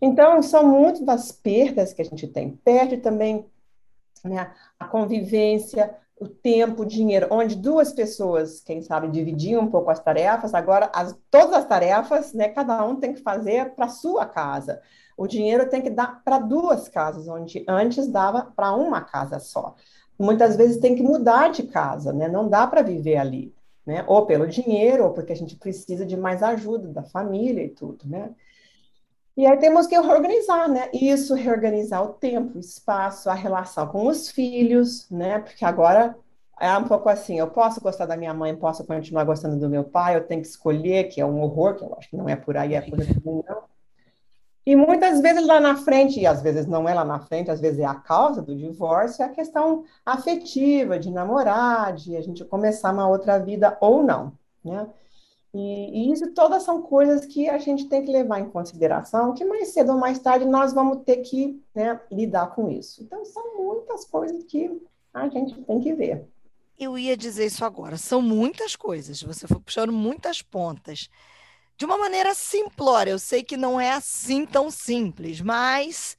Então, 0.00 0.40
são 0.40 0.64
muitas 0.66 1.02
das 1.02 1.32
perdas 1.32 1.92
que 1.92 2.00
a 2.00 2.04
gente 2.04 2.28
tem. 2.28 2.52
Perde 2.64 2.98
também 2.98 3.44
né, 4.24 4.54
a 4.78 4.86
convivência, 4.86 5.96
o 6.20 6.28
tempo, 6.28 6.82
o 6.82 6.86
dinheiro, 6.86 7.26
onde 7.30 7.56
duas 7.56 7.94
pessoas, 7.94 8.60
quem 8.60 8.82
sabe, 8.82 9.08
dividiam 9.08 9.62
um 9.62 9.70
pouco 9.70 9.90
as 9.90 9.98
tarefas, 9.98 10.52
agora 10.52 10.90
as, 10.94 11.16
todas 11.30 11.54
as 11.54 11.64
tarefas, 11.64 12.34
né, 12.34 12.50
cada 12.50 12.84
um 12.84 12.96
tem 12.96 13.14
que 13.14 13.22
fazer 13.22 13.74
para 13.74 13.88
sua 13.88 14.26
casa. 14.26 14.82
O 15.16 15.26
dinheiro 15.26 15.70
tem 15.70 15.80
que 15.80 15.88
dar 15.88 16.22
para 16.22 16.38
duas 16.38 16.88
casas, 16.90 17.26
onde 17.26 17.64
antes 17.66 18.06
dava 18.06 18.52
para 18.54 18.74
uma 18.74 19.00
casa 19.00 19.38
só. 19.38 19.74
Muitas 20.18 20.56
vezes 20.56 20.76
tem 20.76 20.94
que 20.94 21.02
mudar 21.02 21.48
de 21.48 21.62
casa, 21.62 22.12
né? 22.12 22.28
Não 22.28 22.48
dá 22.48 22.66
para 22.66 22.82
viver 22.82 23.16
ali, 23.16 23.54
né? 23.86 24.04
Ou 24.06 24.26
pelo 24.26 24.46
dinheiro, 24.46 25.04
ou 25.04 25.10
porque 25.12 25.32
a 25.32 25.36
gente 25.36 25.56
precisa 25.56 26.04
de 26.04 26.16
mais 26.16 26.42
ajuda 26.42 26.88
da 26.88 27.02
família 27.02 27.64
e 27.64 27.70
tudo, 27.70 28.06
né? 28.06 28.30
E 29.40 29.46
aí 29.46 29.56
temos 29.56 29.86
que 29.86 29.98
reorganizar, 29.98 30.70
né? 30.70 30.90
Isso, 30.92 31.34
reorganizar 31.34 32.04
o 32.04 32.08
tempo, 32.12 32.58
o 32.58 32.60
espaço, 32.60 33.30
a 33.30 33.32
relação 33.32 33.86
com 33.86 34.06
os 34.06 34.28
filhos, 34.30 35.08
né? 35.10 35.38
Porque 35.38 35.64
agora 35.64 36.14
é 36.60 36.76
um 36.76 36.84
pouco 36.84 37.08
assim, 37.08 37.38
eu 37.38 37.48
posso 37.48 37.80
gostar 37.80 38.04
da 38.04 38.18
minha 38.18 38.34
mãe, 38.34 38.54
posso 38.54 38.84
continuar 38.84 39.24
gostando 39.24 39.58
do 39.58 39.66
meu 39.66 39.82
pai, 39.82 40.14
eu 40.14 40.26
tenho 40.26 40.42
que 40.42 40.46
escolher, 40.46 41.04
que 41.04 41.22
é 41.22 41.24
um 41.24 41.40
horror, 41.40 41.74
que 41.74 41.82
eu 41.82 41.94
acho 41.96 42.10
que 42.10 42.18
não 42.18 42.28
é 42.28 42.36
por 42.36 42.54
aí, 42.54 42.74
é 42.74 42.82
por 42.82 42.98
não. 43.46 43.62
E 44.66 44.76
muitas 44.76 45.22
vezes 45.22 45.46
lá 45.46 45.58
na 45.58 45.74
frente, 45.74 46.20
e 46.20 46.26
às 46.26 46.42
vezes 46.42 46.66
não 46.66 46.86
é 46.86 46.92
lá 46.92 47.02
na 47.02 47.20
frente, 47.20 47.50
às 47.50 47.62
vezes 47.62 47.80
é 47.80 47.86
a 47.86 47.94
causa 47.94 48.42
do 48.42 48.54
divórcio, 48.54 49.22
é 49.22 49.24
a 49.24 49.30
questão 49.30 49.84
afetiva, 50.04 50.98
de 50.98 51.10
namorar, 51.10 51.94
de 51.94 52.14
a 52.14 52.20
gente 52.20 52.44
começar 52.44 52.92
uma 52.92 53.08
outra 53.08 53.38
vida 53.38 53.74
ou 53.80 54.02
não, 54.02 54.34
né? 54.62 54.86
E, 55.52 56.08
e, 56.08 56.12
isso 56.12 56.32
todas 56.32 56.62
são 56.62 56.80
coisas 56.82 57.26
que 57.26 57.48
a 57.48 57.58
gente 57.58 57.88
tem 57.88 58.04
que 58.04 58.10
levar 58.10 58.40
em 58.40 58.48
consideração, 58.50 59.34
que 59.34 59.44
mais 59.44 59.68
cedo 59.68 59.92
ou 59.92 59.98
mais 59.98 60.18
tarde 60.18 60.44
nós 60.44 60.72
vamos 60.72 61.02
ter 61.04 61.18
que 61.18 61.60
né, 61.74 62.00
lidar 62.10 62.54
com 62.54 62.70
isso. 62.70 63.02
Então, 63.02 63.24
são 63.24 63.56
muitas 63.56 64.04
coisas 64.04 64.44
que 64.44 64.80
a 65.12 65.28
gente 65.28 65.60
tem 65.62 65.80
que 65.80 65.92
ver. 65.92 66.28
Eu 66.78 66.96
ia 66.96 67.16
dizer 67.16 67.46
isso 67.46 67.64
agora. 67.64 67.96
São 67.96 68.22
muitas 68.22 68.76
coisas. 68.76 69.22
Você 69.22 69.46
foi 69.46 69.60
puxando 69.60 69.92
muitas 69.92 70.40
pontas. 70.40 71.10
De 71.76 71.84
uma 71.84 71.98
maneira 71.98 72.32
simplória. 72.32 73.10
Eu 73.10 73.18
sei 73.18 73.42
que 73.42 73.56
não 73.56 73.80
é 73.80 73.90
assim 73.90 74.46
tão 74.46 74.70
simples, 74.70 75.40
mas 75.40 76.16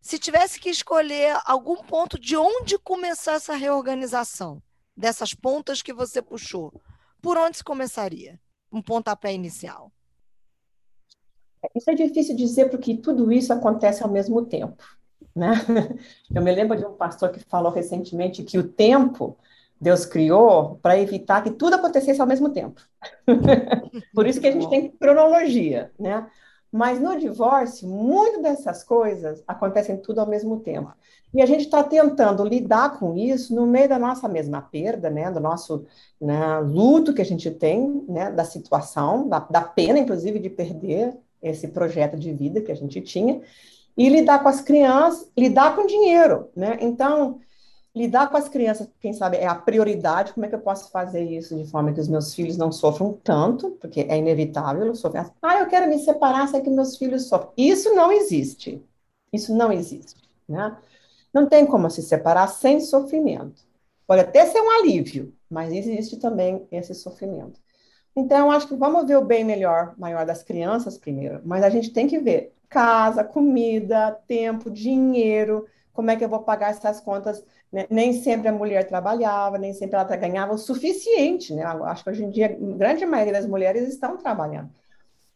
se 0.00 0.18
tivesse 0.18 0.60
que 0.60 0.70
escolher 0.70 1.40
algum 1.44 1.76
ponto 1.76 2.18
de 2.18 2.36
onde 2.36 2.78
começar 2.78 3.34
essa 3.34 3.54
reorganização, 3.54 4.62
dessas 4.96 5.34
pontas 5.34 5.82
que 5.82 5.92
você 5.92 6.22
puxou, 6.22 6.72
por 7.20 7.36
onde 7.36 7.56
se 7.56 7.64
começaria? 7.64 8.38
Um 8.72 8.82
pontapé 8.82 9.32
inicial. 9.32 9.90
Isso 11.74 11.90
é 11.90 11.94
difícil 11.94 12.36
dizer 12.36 12.70
porque 12.70 12.96
tudo 12.96 13.32
isso 13.32 13.52
acontece 13.52 14.02
ao 14.02 14.10
mesmo 14.10 14.44
tempo. 14.44 14.82
Né? 15.34 15.52
Eu 16.34 16.42
me 16.42 16.52
lembro 16.52 16.76
de 16.76 16.84
um 16.84 16.94
pastor 16.94 17.30
que 17.30 17.40
falou 17.40 17.72
recentemente 17.72 18.44
que 18.44 18.58
o 18.58 18.68
tempo 18.68 19.36
Deus 19.80 20.04
criou 20.04 20.76
para 20.76 20.98
evitar 20.98 21.42
que 21.42 21.50
tudo 21.50 21.74
acontecesse 21.74 22.20
ao 22.20 22.26
mesmo 22.26 22.50
tempo. 22.50 22.80
Por 24.12 24.26
isso 24.26 24.40
que 24.40 24.48
a 24.48 24.52
gente 24.52 24.68
tem 24.68 24.90
cronologia, 24.90 25.92
né? 25.98 26.28
Mas 26.70 27.00
no 27.00 27.18
divórcio, 27.18 27.88
muitas 27.88 28.42
dessas 28.42 28.84
coisas 28.84 29.42
acontecem 29.46 29.96
tudo 29.96 30.20
ao 30.20 30.26
mesmo 30.26 30.60
tempo. 30.60 30.92
E 31.32 31.42
a 31.42 31.46
gente 31.46 31.64
está 31.64 31.82
tentando 31.82 32.44
lidar 32.44 32.98
com 32.98 33.16
isso 33.16 33.54
no 33.54 33.66
meio 33.66 33.88
da 33.88 33.98
nossa 33.98 34.28
mesma 34.28 34.62
perda, 34.62 35.10
né? 35.10 35.30
Do 35.30 35.40
nosso 35.40 35.84
né, 36.20 36.58
luto 36.60 37.14
que 37.14 37.22
a 37.22 37.24
gente 37.24 37.50
tem, 37.50 38.04
né? 38.08 38.30
Da 38.30 38.44
situação, 38.44 39.28
da, 39.28 39.38
da 39.38 39.62
pena, 39.62 39.98
inclusive, 39.98 40.38
de 40.38 40.50
perder 40.50 41.16
esse 41.42 41.68
projeto 41.68 42.18
de 42.18 42.32
vida 42.32 42.60
que 42.60 42.72
a 42.72 42.76
gente 42.76 43.00
tinha. 43.00 43.40
E 43.96 44.08
lidar 44.08 44.42
com 44.42 44.48
as 44.48 44.60
crianças, 44.60 45.30
lidar 45.36 45.74
com 45.74 45.86
dinheiro, 45.86 46.50
né? 46.54 46.78
Então, 46.80 47.40
lidar 47.94 48.30
com 48.30 48.36
as 48.36 48.48
crianças, 48.48 48.88
quem 49.00 49.12
sabe, 49.12 49.36
é 49.38 49.46
a 49.46 49.54
prioridade. 49.54 50.32
Como 50.32 50.46
é 50.46 50.48
que 50.48 50.54
eu 50.54 50.60
posso 50.60 50.90
fazer 50.90 51.22
isso 51.22 51.56
de 51.56 51.68
forma 51.70 51.92
que 51.92 52.00
os 52.00 52.08
meus 52.08 52.34
filhos 52.34 52.56
não 52.56 52.70
sofram 52.70 53.12
tanto, 53.24 53.70
porque 53.80 54.00
é 54.08 54.16
inevitável 54.16 54.94
sofrer. 54.94 55.30
Ah, 55.42 55.58
eu 55.58 55.66
quero 55.66 55.88
me 55.88 55.98
separar, 55.98 56.48
sei 56.48 56.60
que 56.60 56.70
meus 56.70 56.96
filhos 56.96 57.26
sofrem. 57.28 57.52
Isso 57.56 57.94
não 57.94 58.12
existe. 58.12 58.82
Isso 59.32 59.54
não 59.54 59.72
existe, 59.72 60.16
né? 60.48 60.76
Não 61.32 61.46
tem 61.46 61.66
como 61.66 61.90
se 61.90 62.02
separar 62.02 62.48
sem 62.48 62.80
sofrimento. 62.80 63.62
Pode 64.06 64.22
até 64.22 64.46
ser 64.46 64.60
um 64.60 64.70
alívio, 64.70 65.34
mas 65.50 65.72
existe 65.72 66.16
também 66.16 66.66
esse 66.72 66.94
sofrimento. 66.94 67.60
Então, 68.16 68.50
acho 68.50 68.66
que 68.66 68.74
vamos 68.74 69.06
ver 69.06 69.16
o 69.16 69.24
bem 69.24 69.44
melhor, 69.44 69.94
maior 69.98 70.24
das 70.24 70.42
crianças 70.42 70.96
primeiro, 70.96 71.40
mas 71.44 71.62
a 71.62 71.70
gente 71.70 71.92
tem 71.92 72.06
que 72.06 72.18
ver 72.18 72.54
casa, 72.68 73.22
comida, 73.22 74.12
tempo, 74.26 74.70
dinheiro, 74.70 75.66
como 75.98 76.12
é 76.12 76.16
que 76.16 76.24
eu 76.24 76.28
vou 76.28 76.44
pagar 76.44 76.70
essas 76.70 77.00
contas 77.00 77.44
né? 77.72 77.86
Nem 77.90 78.12
sempre 78.14 78.48
a 78.48 78.52
mulher 78.52 78.86
trabalhava, 78.86 79.58
nem 79.58 79.72
sempre 79.72 79.96
ela 79.96 80.04
ganhava 80.16 80.54
o 80.54 80.58
suficiente, 80.58 81.52
né? 81.54 81.64
Acho 81.64 82.04
que 82.04 82.10
hoje 82.10 82.24
em 82.24 82.30
dia, 82.30 82.46
a 82.46 82.76
grande 82.76 83.04
maioria 83.04 83.32
das 83.32 83.46
mulheres 83.46 83.88
estão 83.88 84.16
trabalhando. 84.16 84.70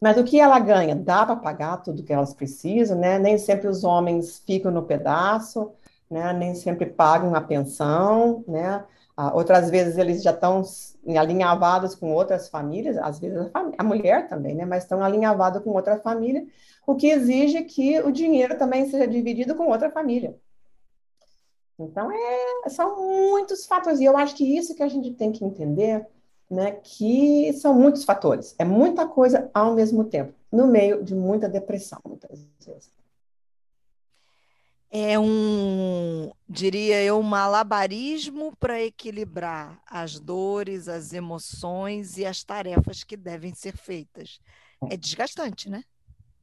Mas 0.01 0.17
o 0.17 0.23
que 0.23 0.39
ela 0.39 0.59
ganha? 0.59 0.95
Dá 0.95 1.25
para 1.25 1.35
pagar 1.35 1.77
tudo 1.77 2.03
que 2.03 2.13
elas 2.13 2.33
precisam, 2.33 2.97
né? 2.97 3.19
Nem 3.19 3.37
sempre 3.37 3.67
os 3.67 3.83
homens 3.83 4.39
ficam 4.45 4.71
no 4.71 4.83
pedaço, 4.83 5.71
né? 6.09 6.33
Nem 6.33 6.55
sempre 6.55 6.85
pagam 6.87 7.35
a 7.35 7.41
pensão, 7.41 8.43
né? 8.47 8.85
Ah, 9.15 9.35
outras 9.35 9.69
vezes 9.69 9.97
eles 9.97 10.23
já 10.23 10.31
estão 10.31 10.63
alinhavados 11.15 11.95
com 11.95 12.13
outras 12.13 12.49
famílias, 12.49 12.97
às 12.97 13.19
vezes 13.19 13.37
a, 13.53 13.71
a 13.77 13.83
mulher 13.83 14.27
também, 14.29 14.55
né? 14.55 14.65
Mas 14.65 14.83
estão 14.83 15.03
alinhavados 15.03 15.63
com 15.63 15.71
outra 15.71 15.99
família, 15.99 16.45
o 16.87 16.95
que 16.95 17.07
exige 17.07 17.63
que 17.63 17.99
o 18.01 18.11
dinheiro 18.11 18.57
também 18.57 18.89
seja 18.89 19.07
dividido 19.07 19.55
com 19.55 19.67
outra 19.67 19.91
família. 19.91 20.35
Então, 21.79 22.11
é, 22.11 22.69
são 22.69 22.95
muitos 23.29 23.65
fatores. 23.65 23.99
E 23.99 24.05
eu 24.05 24.17
acho 24.17 24.35
que 24.35 24.57
isso 24.57 24.75
que 24.75 24.83
a 24.83 24.87
gente 24.87 25.11
tem 25.13 25.31
que 25.31 25.43
entender, 25.43 26.05
né, 26.49 26.71
que 26.71 27.51
são 27.53 27.73
muitos 27.73 28.03
fatores. 28.03 28.55
É 28.57 28.65
muita 28.65 29.07
coisa 29.07 29.49
ao 29.53 29.73
mesmo 29.73 30.03
tempo, 30.03 30.33
no 30.51 30.67
meio 30.67 31.03
de 31.03 31.15
muita 31.15 31.49
depressão, 31.49 31.99
muitas 32.05 32.47
vezes. 32.65 32.91
É 34.95 35.17
um, 35.17 36.31
diria 36.47 37.01
eu, 37.03 37.17
um 37.17 37.23
malabarismo 37.23 38.55
para 38.57 38.79
equilibrar 38.79 39.81
as 39.87 40.19
dores, 40.19 40.87
as 40.87 41.13
emoções 41.13 42.19
e 42.19 42.25
as 42.25 42.43
tarefas 42.43 43.03
que 43.03 43.17
devem 43.17 43.55
ser 43.55 43.75
feitas. 43.75 44.39
É 44.91 44.95
desgastante, 44.95 45.67
né? 45.67 45.83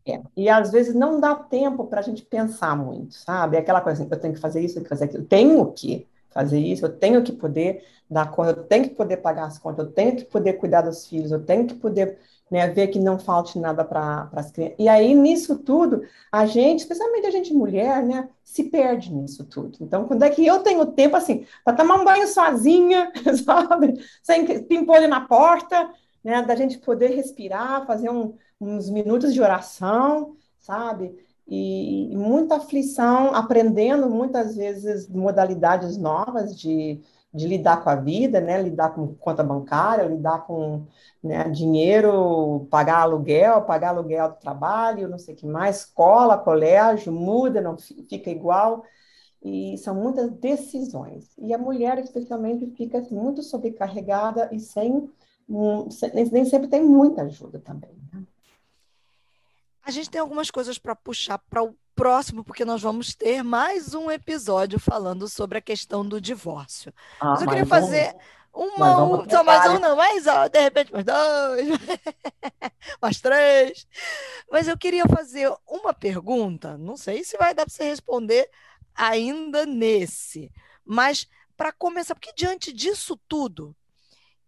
É. 0.06 0.20
E 0.36 0.48
às 0.48 0.70
vezes 0.70 0.94
não 0.94 1.20
dá 1.20 1.34
tempo 1.34 1.86
para 1.86 2.00
a 2.00 2.02
gente 2.02 2.22
pensar 2.24 2.76
muito, 2.76 3.14
sabe? 3.14 3.56
É 3.56 3.60
aquela 3.60 3.80
coisa 3.80 4.02
assim, 4.02 4.10
eu 4.10 4.18
tenho 4.20 4.34
que 4.34 4.40
fazer 4.40 4.60
isso, 4.60 4.78
eu 4.78 4.82
tenho 4.82 4.84
que 4.84 4.88
fazer 4.88 5.04
aquilo, 5.04 5.22
eu 5.22 5.28
tenho 5.28 5.72
que 5.72 6.08
fazer 6.30 6.58
isso, 6.58 6.86
eu 6.86 6.96
tenho 6.96 7.22
que 7.22 7.32
poder 7.32 7.84
dar 8.08 8.30
conta, 8.30 8.50
eu 8.50 8.64
tenho 8.64 8.84
que 8.84 8.94
poder 8.94 9.18
pagar 9.18 9.44
as 9.44 9.58
contas, 9.58 9.86
eu 9.86 9.92
tenho 9.92 10.16
que 10.16 10.24
poder 10.24 10.54
cuidar 10.54 10.82
dos 10.82 11.06
filhos, 11.06 11.30
eu 11.30 11.44
tenho 11.44 11.66
que 11.66 11.74
poder 11.74 12.18
né, 12.50 12.68
ver 12.68 12.88
que 12.88 12.98
não 12.98 13.18
falte 13.18 13.58
nada 13.58 13.84
para 13.84 14.28
as 14.32 14.50
crianças. 14.50 14.76
E 14.78 14.88
aí, 14.88 15.14
nisso 15.14 15.58
tudo, 15.58 16.02
a 16.32 16.46
gente, 16.46 16.80
especialmente 16.80 17.26
a 17.26 17.30
gente 17.30 17.54
mulher, 17.54 18.02
né, 18.02 18.28
se 18.42 18.64
perde 18.64 19.14
nisso 19.14 19.44
tudo. 19.44 19.78
Então, 19.80 20.04
quando 20.04 20.24
é 20.24 20.30
que 20.30 20.44
eu 20.44 20.58
tenho 20.60 20.84
tempo, 20.86 21.16
assim, 21.16 21.46
para 21.64 21.76
tomar 21.76 22.00
um 22.00 22.04
banho 22.04 22.26
sozinha, 22.26 23.12
sabe? 23.44 23.94
Sem 24.22 24.64
pimpolho 24.64 25.06
na 25.06 25.20
porta, 25.20 25.90
né, 26.24 26.42
da 26.42 26.56
gente 26.56 26.78
poder 26.78 27.14
respirar, 27.14 27.86
fazer 27.86 28.10
um, 28.10 28.34
uns 28.60 28.90
minutos 28.90 29.32
de 29.32 29.40
oração, 29.40 30.36
sabe? 30.58 31.16
E, 31.48 32.14
muita 32.16 32.56
aflição, 32.56 33.34
aprendendo 33.34 34.08
muitas 34.08 34.54
vezes 34.54 35.08
modalidades 35.08 35.96
novas 35.96 36.56
de, 36.56 37.00
de 37.34 37.48
lidar 37.48 37.82
com 37.82 37.90
a 37.90 37.96
vida, 37.96 38.40
né? 38.40 38.62
Lidar 38.62 38.94
com 38.94 39.14
conta 39.14 39.42
bancária, 39.42 40.04
lidar 40.04 40.46
com 40.46 40.86
né, 41.22 41.48
dinheiro, 41.48 42.68
pagar 42.70 43.00
aluguel, 43.00 43.62
pagar 43.62 43.88
aluguel 43.90 44.28
do 44.28 44.36
trabalho, 44.36 45.08
não 45.08 45.18
sei 45.18 45.34
o 45.34 45.36
que 45.36 45.46
mais, 45.46 45.80
escola, 45.80 46.38
colégio, 46.38 47.12
muda, 47.12 47.60
não 47.60 47.76
fica 47.78 48.30
igual. 48.30 48.84
E 49.42 49.76
são 49.78 49.94
muitas 49.94 50.30
decisões. 50.32 51.30
E 51.38 51.54
a 51.54 51.58
mulher, 51.58 51.98
especialmente, 51.98 52.66
fica 52.76 53.00
muito 53.10 53.42
sobrecarregada 53.42 54.50
e 54.52 54.60
sem, 54.60 55.10
nem, 55.48 56.30
nem 56.30 56.44
sempre 56.44 56.68
tem 56.68 56.84
muita 56.84 57.22
ajuda 57.22 57.58
também. 57.58 58.00
A 59.90 59.92
gente 59.92 60.08
tem 60.08 60.20
algumas 60.20 60.52
coisas 60.52 60.78
para 60.78 60.94
puxar 60.94 61.36
para 61.50 61.64
o 61.64 61.74
próximo, 61.96 62.44
porque 62.44 62.64
nós 62.64 62.80
vamos 62.80 63.12
ter 63.12 63.42
mais 63.42 63.92
um 63.92 64.08
episódio 64.08 64.78
falando 64.78 65.26
sobre 65.26 65.58
a 65.58 65.60
questão 65.60 66.06
do 66.06 66.20
divórcio. 66.20 66.94
Ah, 67.18 67.30
mas 67.30 67.42
eu 67.42 67.48
queria 67.48 67.66
fazer 67.66 68.14
uma, 68.54 69.02
um, 69.02 69.28
só 69.28 69.42
mais 69.42 69.68
um, 69.68 69.80
não, 69.80 69.96
mais 69.96 70.22
de 70.22 70.60
repente 70.60 70.92
mais 70.92 71.04
dois, 71.04 71.66
mais 73.02 73.20
três. 73.20 73.84
Mas 74.48 74.68
eu 74.68 74.78
queria 74.78 75.08
fazer 75.08 75.52
uma 75.66 75.92
pergunta, 75.92 76.78
não 76.78 76.96
sei 76.96 77.24
se 77.24 77.36
vai 77.36 77.52
dar 77.52 77.66
para 77.66 77.74
você 77.74 77.82
responder 77.82 78.48
ainda 78.94 79.66
nesse, 79.66 80.52
mas 80.84 81.26
para 81.56 81.72
começar, 81.72 82.14
porque 82.14 82.32
diante 82.32 82.72
disso 82.72 83.18
tudo 83.26 83.74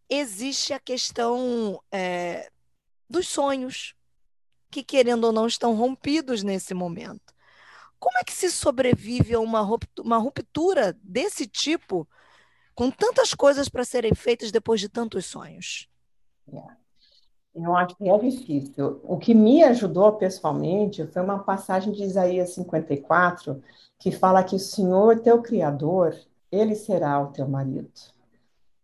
existe 0.09 0.73
a 0.73 0.79
questão 0.79 1.83
é, 1.91 2.49
dos 3.11 3.27
sonhos, 3.27 3.97
que, 4.73 4.83
querendo 4.83 5.25
ou 5.25 5.33
não, 5.33 5.47
estão 5.47 5.77
rompidos 5.77 6.43
nesse 6.43 6.73
momento. 6.73 7.33
Como 8.01 8.19
é 8.19 8.25
que 8.25 8.33
se 8.33 8.51
sobrevive 8.51 9.35
a 9.35 9.39
uma 9.39 9.61
ruptura, 9.61 10.97
desse 11.03 11.47
tipo 11.47 12.09
com 12.75 12.91
tantas 12.91 13.35
coisas 13.35 13.69
para 13.69 13.85
serem 13.85 14.15
feitas 14.15 14.51
depois 14.51 14.81
de 14.81 14.89
tantos 14.89 15.27
sonhos? 15.27 15.89
Eu 17.55 17.77
acho 17.77 17.95
que 17.97 18.09
é 18.09 18.19
difícil. 18.19 19.01
O 19.05 19.19
que 19.19 19.35
me 19.35 19.63
ajudou 19.63 20.15
pessoalmente 20.15 21.07
foi 21.07 21.23
uma 21.23 21.45
passagem 21.45 21.93
de 21.93 22.03
Isaías 22.03 22.55
54, 22.55 23.63
que 23.99 24.11
fala 24.11 24.43
que 24.43 24.57
o 24.57 24.59
Senhor, 24.59 25.21
teu 25.21 25.43
Criador, 25.43 26.19
ele 26.51 26.75
será 26.75 27.21
o 27.21 27.31
teu 27.31 27.47
marido. 27.47 27.93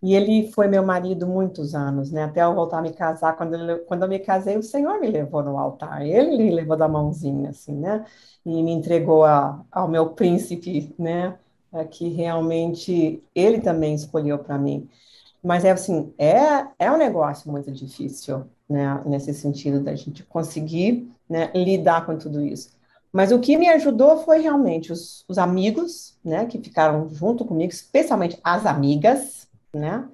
E 0.01 0.15
ele 0.15 0.51
foi 0.53 0.69
meu 0.69 0.85
marido 0.85 1.27
muitos 1.27 1.75
anos, 1.75 2.13
né? 2.13 2.25
Até 2.25 2.43
eu 2.43 2.55
voltar 2.55 2.79
a 2.79 2.83
me 2.83 2.93
casar, 2.93 3.37
quando, 3.37 3.55
ele, 3.55 3.79
quando 3.81 4.05
eu 4.05 4.09
me 4.09 4.19
casei, 4.21 4.57
o 4.57 4.63
Senhor 4.63 5.01
me 5.01 5.09
levou 5.09 5.43
no 5.43 5.59
altar. 5.59 6.07
Ele 6.07 6.37
me 6.39 6.51
levou 6.51 6.77
da 6.77 6.87
mãozinha, 6.89 7.51
assim, 7.51 7.75
né? 7.75 8.05
E 8.47 8.63
me 8.63 8.71
entregou 8.71 9.25
a, 9.25 9.65
ao 9.73 9.89
meu 9.89 10.11
príncipe, 10.11 10.95
né? 10.99 11.37
É 11.73 11.85
que 11.85 12.09
realmente 12.09 13.23
ele 13.35 13.61
também 13.61 13.95
escolheu 13.95 14.39
para 14.39 14.57
mim. 14.57 14.89
Mas 15.43 15.65
é 15.65 15.71
assim, 15.71 16.13
é, 16.19 16.67
é 16.79 16.91
um 16.91 16.97
negócio 16.97 17.51
muito 17.51 17.71
difícil, 17.73 18.45
né? 18.69 19.03
Nesse 19.05 19.35
sentido 19.35 19.81
da 19.81 19.95
gente 19.95 20.23
conseguir 20.25 21.11
né, 21.29 21.51
lidar 21.55 22.07
com 22.07 22.17
tudo 22.17 22.41
isso. 22.45 22.71
Mas 23.13 23.33
o 23.33 23.41
que 23.41 23.57
me 23.57 23.69
ajudou 23.69 24.19
foi 24.19 24.41
realmente 24.41 24.93
os, 24.93 25.25
os 25.29 25.39
amigos, 25.39 26.17
né? 26.25 26.47
Que 26.47 26.59
ficaram 26.59 27.09
junto 27.11 27.45
comigo, 27.45 27.73
especialmente 27.73 28.39
as 28.45 28.67
amigas, 28.67 29.38
né? 29.79 30.09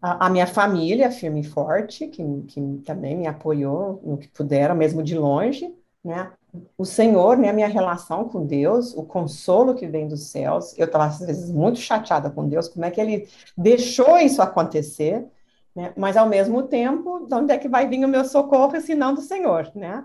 A, 0.00 0.26
a, 0.26 0.30
minha 0.30 0.46
família, 0.46 1.10
firme 1.10 1.40
e 1.40 1.44
forte, 1.44 2.06
que, 2.08 2.22
que 2.48 2.82
também 2.84 3.16
me 3.16 3.26
apoiou 3.26 4.02
no 4.04 4.18
que 4.18 4.28
puderam, 4.28 4.74
mesmo 4.74 5.02
de 5.02 5.16
longe, 5.16 5.74
né? 6.04 6.30
O 6.76 6.84
Senhor, 6.84 7.38
né? 7.38 7.48
A 7.48 7.52
minha 7.52 7.66
relação 7.68 8.28
com 8.28 8.44
Deus, 8.44 8.94
o 8.94 9.02
consolo 9.02 9.74
que 9.74 9.86
vem 9.86 10.06
dos 10.06 10.28
céus. 10.28 10.78
Eu 10.78 10.86
estava, 10.86 11.06
às 11.06 11.20
vezes, 11.20 11.50
muito 11.50 11.78
chateada 11.78 12.30
com 12.30 12.46
Deus, 12.48 12.68
como 12.68 12.84
é 12.84 12.90
que 12.90 13.00
Ele 13.00 13.28
deixou 13.56 14.18
isso 14.18 14.42
acontecer, 14.42 15.26
né? 15.74 15.92
Mas, 15.96 16.16
ao 16.16 16.28
mesmo 16.28 16.64
tempo, 16.64 17.26
de 17.26 17.34
onde 17.34 17.52
é 17.52 17.58
que 17.58 17.68
vai 17.68 17.88
vir 17.88 18.04
o 18.04 18.08
meu 18.08 18.24
socorro, 18.24 18.78
se 18.80 18.94
não 18.94 19.14
do 19.14 19.22
Senhor, 19.22 19.72
né? 19.74 20.04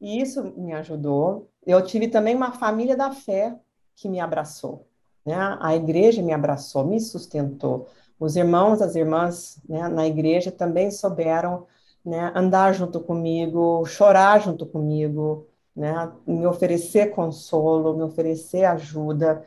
E 0.00 0.20
isso 0.20 0.42
me 0.56 0.72
ajudou. 0.72 1.50
Eu 1.66 1.82
tive 1.82 2.08
também 2.08 2.34
uma 2.34 2.52
família 2.52 2.96
da 2.96 3.10
fé 3.12 3.54
que 3.94 4.08
me 4.08 4.20
abraçou, 4.20 4.86
né? 5.24 5.58
A 5.60 5.76
igreja 5.76 6.22
me 6.22 6.32
abraçou, 6.32 6.86
me 6.86 7.00
sustentou 7.00 7.86
os 8.18 8.36
irmãos, 8.36 8.80
as 8.80 8.94
irmãs 8.96 9.60
né, 9.68 9.88
na 9.88 10.06
igreja 10.06 10.50
também 10.50 10.90
souberam 10.90 11.66
né, 12.04 12.32
andar 12.34 12.72
junto 12.72 13.00
comigo, 13.00 13.84
chorar 13.86 14.40
junto 14.40 14.64
comigo, 14.66 15.46
né, 15.74 16.12
me 16.26 16.46
oferecer 16.46 17.10
consolo, 17.10 17.96
me 17.96 18.02
oferecer 18.02 18.64
ajuda. 18.64 19.44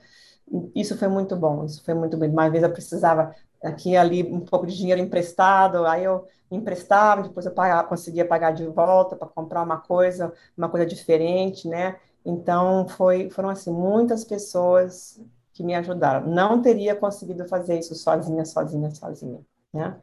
Isso 0.75 0.97
foi 0.97 1.07
muito 1.07 1.35
bom, 1.35 1.65
isso 1.65 1.83
foi 1.83 1.93
muito 1.93 2.17
bom. 2.17 2.27
Uma 2.27 2.49
vez 2.49 2.63
eu 2.63 2.71
precisava 2.71 3.33
aqui 3.63 3.95
ali 3.95 4.23
um 4.23 4.41
pouco 4.41 4.65
de 4.65 4.75
dinheiro 4.77 5.01
emprestado, 5.01 5.85
aí 5.85 6.03
eu 6.03 6.27
emprestava, 6.51 7.23
depois 7.23 7.45
eu 7.45 7.53
pagava, 7.53 7.88
conseguia 7.88 8.25
pagar 8.25 8.51
de 8.51 8.65
volta 8.67 9.15
para 9.15 9.27
comprar 9.27 9.63
uma 9.63 9.77
coisa, 9.77 10.33
uma 10.57 10.69
coisa 10.69 10.85
diferente, 10.85 11.67
né? 11.67 11.97
Então 12.25 12.88
foi, 12.88 13.29
foram 13.29 13.49
assim 13.49 13.71
muitas 13.71 14.23
pessoas 14.23 15.19
que 15.60 15.63
me 15.63 15.75
ajudaram. 15.75 16.25
Não 16.25 16.62
teria 16.62 16.96
conseguido 16.96 17.46
fazer 17.46 17.78
isso 17.78 17.94
sozinha, 17.94 18.46
sozinha, 18.46 18.89
sozinha, 18.92 19.42
né? 19.74 19.98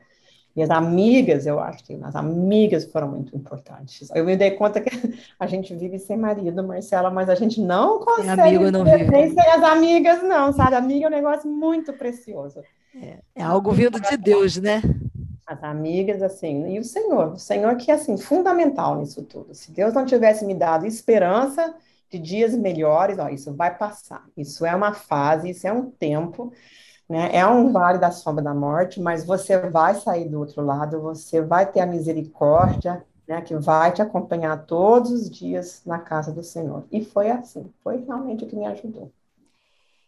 E 0.54 0.62
as 0.62 0.68
amigas, 0.68 1.46
eu 1.46 1.58
acho 1.58 1.82
que 1.82 1.98
as 2.02 2.14
amigas 2.14 2.84
foram 2.84 3.08
muito 3.08 3.34
importantes. 3.34 4.08
Eu 4.14 4.24
me 4.26 4.36
dei 4.36 4.50
conta 4.50 4.82
que 4.82 4.90
a 5.40 5.46
gente 5.46 5.74
vive 5.74 5.98
sem 5.98 6.18
marido, 6.18 6.62
Marcela, 6.62 7.10
mas 7.10 7.30
a 7.30 7.34
gente 7.34 7.58
não 7.58 8.00
consegue 8.00 8.42
sem 8.42 8.56
amigo 8.56 8.70
não 8.70 8.84
vive. 8.84 9.10
nem 9.10 9.34
sem 9.34 9.50
as 9.50 9.62
amigas, 9.62 10.22
não, 10.22 10.52
sabe? 10.52 10.76
Amiga 10.76 11.06
é 11.06 11.08
um 11.08 11.12
negócio 11.12 11.50
muito 11.50 11.90
precioso. 11.94 12.62
É, 12.94 13.18
é 13.34 13.42
algo 13.42 13.72
vindo 13.72 13.98
de 13.98 14.16
Deus, 14.18 14.58
né? 14.58 14.82
As 15.46 15.62
amigas, 15.62 16.22
assim, 16.22 16.68
e 16.68 16.78
o 16.78 16.84
Senhor, 16.84 17.32
o 17.32 17.38
Senhor 17.38 17.76
que 17.76 17.90
é, 17.90 17.94
assim, 17.94 18.18
fundamental 18.18 18.96
nisso 18.96 19.22
tudo. 19.22 19.54
Se 19.54 19.72
Deus 19.72 19.94
não 19.94 20.04
tivesse 20.04 20.44
me 20.44 20.54
dado 20.54 20.86
esperança, 20.86 21.74
de 22.10 22.18
dias 22.18 22.54
melhores, 22.54 23.18
ó, 23.18 23.28
isso 23.28 23.54
vai 23.54 23.76
passar. 23.76 24.24
Isso 24.36 24.64
é 24.64 24.74
uma 24.74 24.92
fase, 24.92 25.50
isso 25.50 25.66
é 25.66 25.72
um 25.72 25.90
tempo, 25.90 26.52
né? 27.08 27.30
É 27.32 27.46
um 27.46 27.72
vale 27.72 27.98
da 27.98 28.10
sombra 28.10 28.42
da 28.42 28.54
morte, 28.54 29.00
mas 29.00 29.24
você 29.24 29.58
vai 29.70 29.94
sair 29.94 30.28
do 30.28 30.38
outro 30.40 30.62
lado, 30.64 31.00
você 31.00 31.40
vai 31.40 31.70
ter 31.70 31.80
a 31.80 31.86
misericórdia, 31.86 33.04
né, 33.26 33.42
que 33.42 33.56
vai 33.56 33.92
te 33.92 34.00
acompanhar 34.00 34.66
todos 34.66 35.10
os 35.10 35.30
dias 35.30 35.82
na 35.84 35.98
casa 35.98 36.32
do 36.32 36.42
Senhor. 36.42 36.84
E 36.92 37.04
foi 37.04 37.30
assim, 37.30 37.72
foi 37.82 38.04
realmente 38.04 38.44
o 38.44 38.46
que 38.46 38.56
me 38.56 38.66
ajudou. 38.66 39.10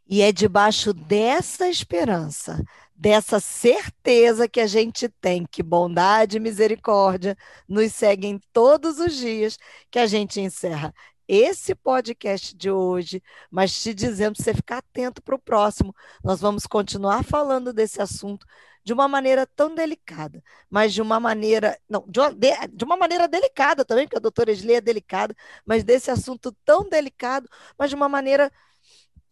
E 0.08 0.22
é 0.22 0.32
debaixo 0.32 0.94
dessa 0.94 1.68
esperança, 1.68 2.64
dessa 2.96 3.38
certeza 3.40 4.48
que 4.48 4.60
a 4.60 4.66
gente 4.66 5.08
tem 5.20 5.44
que 5.44 5.62
bondade 5.62 6.36
e 6.36 6.40
misericórdia 6.40 7.36
nos 7.68 7.92
seguem 7.92 8.40
todos 8.52 8.98
os 8.98 9.14
dias, 9.14 9.58
que 9.90 9.98
a 9.98 10.06
gente 10.06 10.40
encerra 10.40 10.94
esse 11.28 11.74
podcast 11.74 12.56
de 12.56 12.70
hoje, 12.70 13.22
mas 13.50 13.80
te 13.82 13.92
dizendo 13.92 14.34
para 14.34 14.44
você 14.44 14.54
ficar 14.54 14.78
atento 14.78 15.22
para 15.22 15.34
o 15.34 15.38
próximo. 15.38 15.94
Nós 16.24 16.40
vamos 16.40 16.66
continuar 16.66 17.22
falando 17.22 17.72
desse 17.72 18.00
assunto 18.00 18.46
de 18.82 18.92
uma 18.94 19.06
maneira 19.06 19.46
tão 19.46 19.74
delicada, 19.74 20.42
mas 20.70 20.94
de 20.94 21.02
uma 21.02 21.20
maneira, 21.20 21.78
não, 21.88 22.04
de 22.08 22.20
uma, 22.20 22.30
de, 22.32 22.84
uma 22.84 22.96
maneira 22.96 23.28
delicada 23.28 23.84
também, 23.84 24.06
porque 24.06 24.16
a 24.16 24.20
doutora 24.20 24.50
Esli 24.50 24.72
é 24.72 24.80
delicada, 24.80 25.34
mas 25.66 25.84
desse 25.84 26.10
assunto 26.10 26.50
tão 26.64 26.88
delicado, 26.88 27.46
mas 27.78 27.90
de 27.90 27.96
uma 27.96 28.08
maneira 28.08 28.50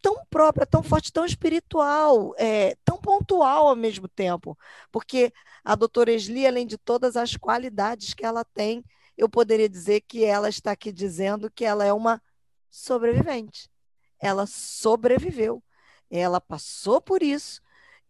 tão 0.02 0.24
própria, 0.28 0.66
tão 0.66 0.82
forte, 0.82 1.10
tão 1.10 1.24
espiritual, 1.24 2.34
é, 2.36 2.76
tão 2.84 2.98
pontual 2.98 3.68
ao 3.68 3.76
mesmo 3.76 4.06
tempo, 4.08 4.58
porque 4.92 5.32
a 5.64 5.74
doutora 5.74 6.12
Esli, 6.12 6.46
além 6.46 6.66
de 6.66 6.76
todas 6.76 7.16
as 7.16 7.36
qualidades 7.36 8.12
que 8.12 8.26
ela 8.26 8.44
tem, 8.44 8.84
eu 9.16 9.28
poderia 9.28 9.68
dizer 9.68 10.02
que 10.02 10.24
ela 10.24 10.48
está 10.48 10.72
aqui 10.72 10.92
dizendo 10.92 11.50
que 11.50 11.64
ela 11.64 11.84
é 11.84 11.92
uma 11.92 12.22
sobrevivente. 12.70 13.70
Ela 14.20 14.46
sobreviveu. 14.46 15.62
Ela 16.10 16.40
passou 16.40 17.00
por 17.00 17.22
isso 17.22 17.60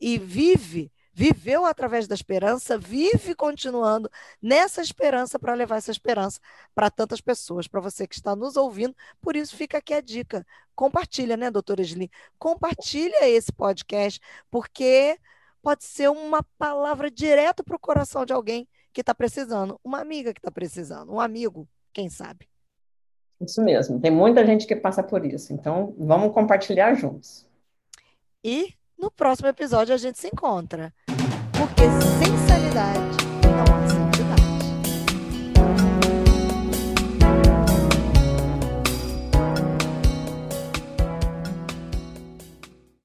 e 0.01 0.19
vive, 0.19 0.93
viveu 1.13 1.65
através 1.65 2.07
da 2.07 2.15
esperança, 2.15 2.77
vive 2.77 3.35
continuando 3.35 4.11
nessa 4.43 4.83
esperança 4.83 5.39
para 5.39 5.55
levar 5.55 5.77
essa 5.77 5.91
esperança 5.91 6.39
para 6.75 6.91
tantas 6.91 7.21
pessoas, 7.21 7.67
para 7.67 7.81
você 7.81 8.07
que 8.07 8.15
está 8.15 8.37
nos 8.37 8.57
ouvindo. 8.57 8.95
Por 9.21 9.35
isso 9.37 9.57
fica 9.57 9.79
aqui 9.79 9.95
a 9.95 10.01
dica. 10.01 10.47
Compartilha, 10.75 11.37
né, 11.37 11.51
doutora 11.51 11.81
Esli? 11.81 12.11
Compartilha 12.39 13.27
esse 13.29 13.51
podcast, 13.51 14.21
porque 14.51 15.19
pode 15.63 15.85
ser 15.85 16.11
uma 16.11 16.43
palavra 16.59 17.11
direto 17.11 17.65
para 17.65 17.77
o 17.77 17.81
coração 17.81 18.27
de 18.27 18.33
alguém 18.33 18.69
que 18.97 19.03
está 19.03 19.15
precisando, 19.15 19.79
uma 19.85 20.01
amiga 20.01 20.33
que 20.33 20.39
está 20.39 20.51
precisando, 20.51 21.13
um 21.13 21.21
amigo, 21.21 21.69
quem 21.93 22.09
sabe. 22.09 22.49
Isso 23.39 23.63
mesmo, 23.63 24.01
tem 24.01 24.11
muita 24.11 24.47
gente 24.47 24.67
que 24.67 24.75
passa 24.75 25.03
por 25.03 25.23
isso, 25.27 25.53
então 25.53 25.95
vamos 25.99 26.33
compartilhar 26.33 26.95
juntos. 26.95 27.47
E 28.43 28.73
no 28.99 29.11
próximo 29.11 29.49
episódio 29.49 29.95
a 29.95 29.99
gente 29.99 30.19
se 30.19 30.29
encontra. 30.29 30.95
Porque 31.59 31.83
sem 32.19 32.49
sanidade 32.49 33.16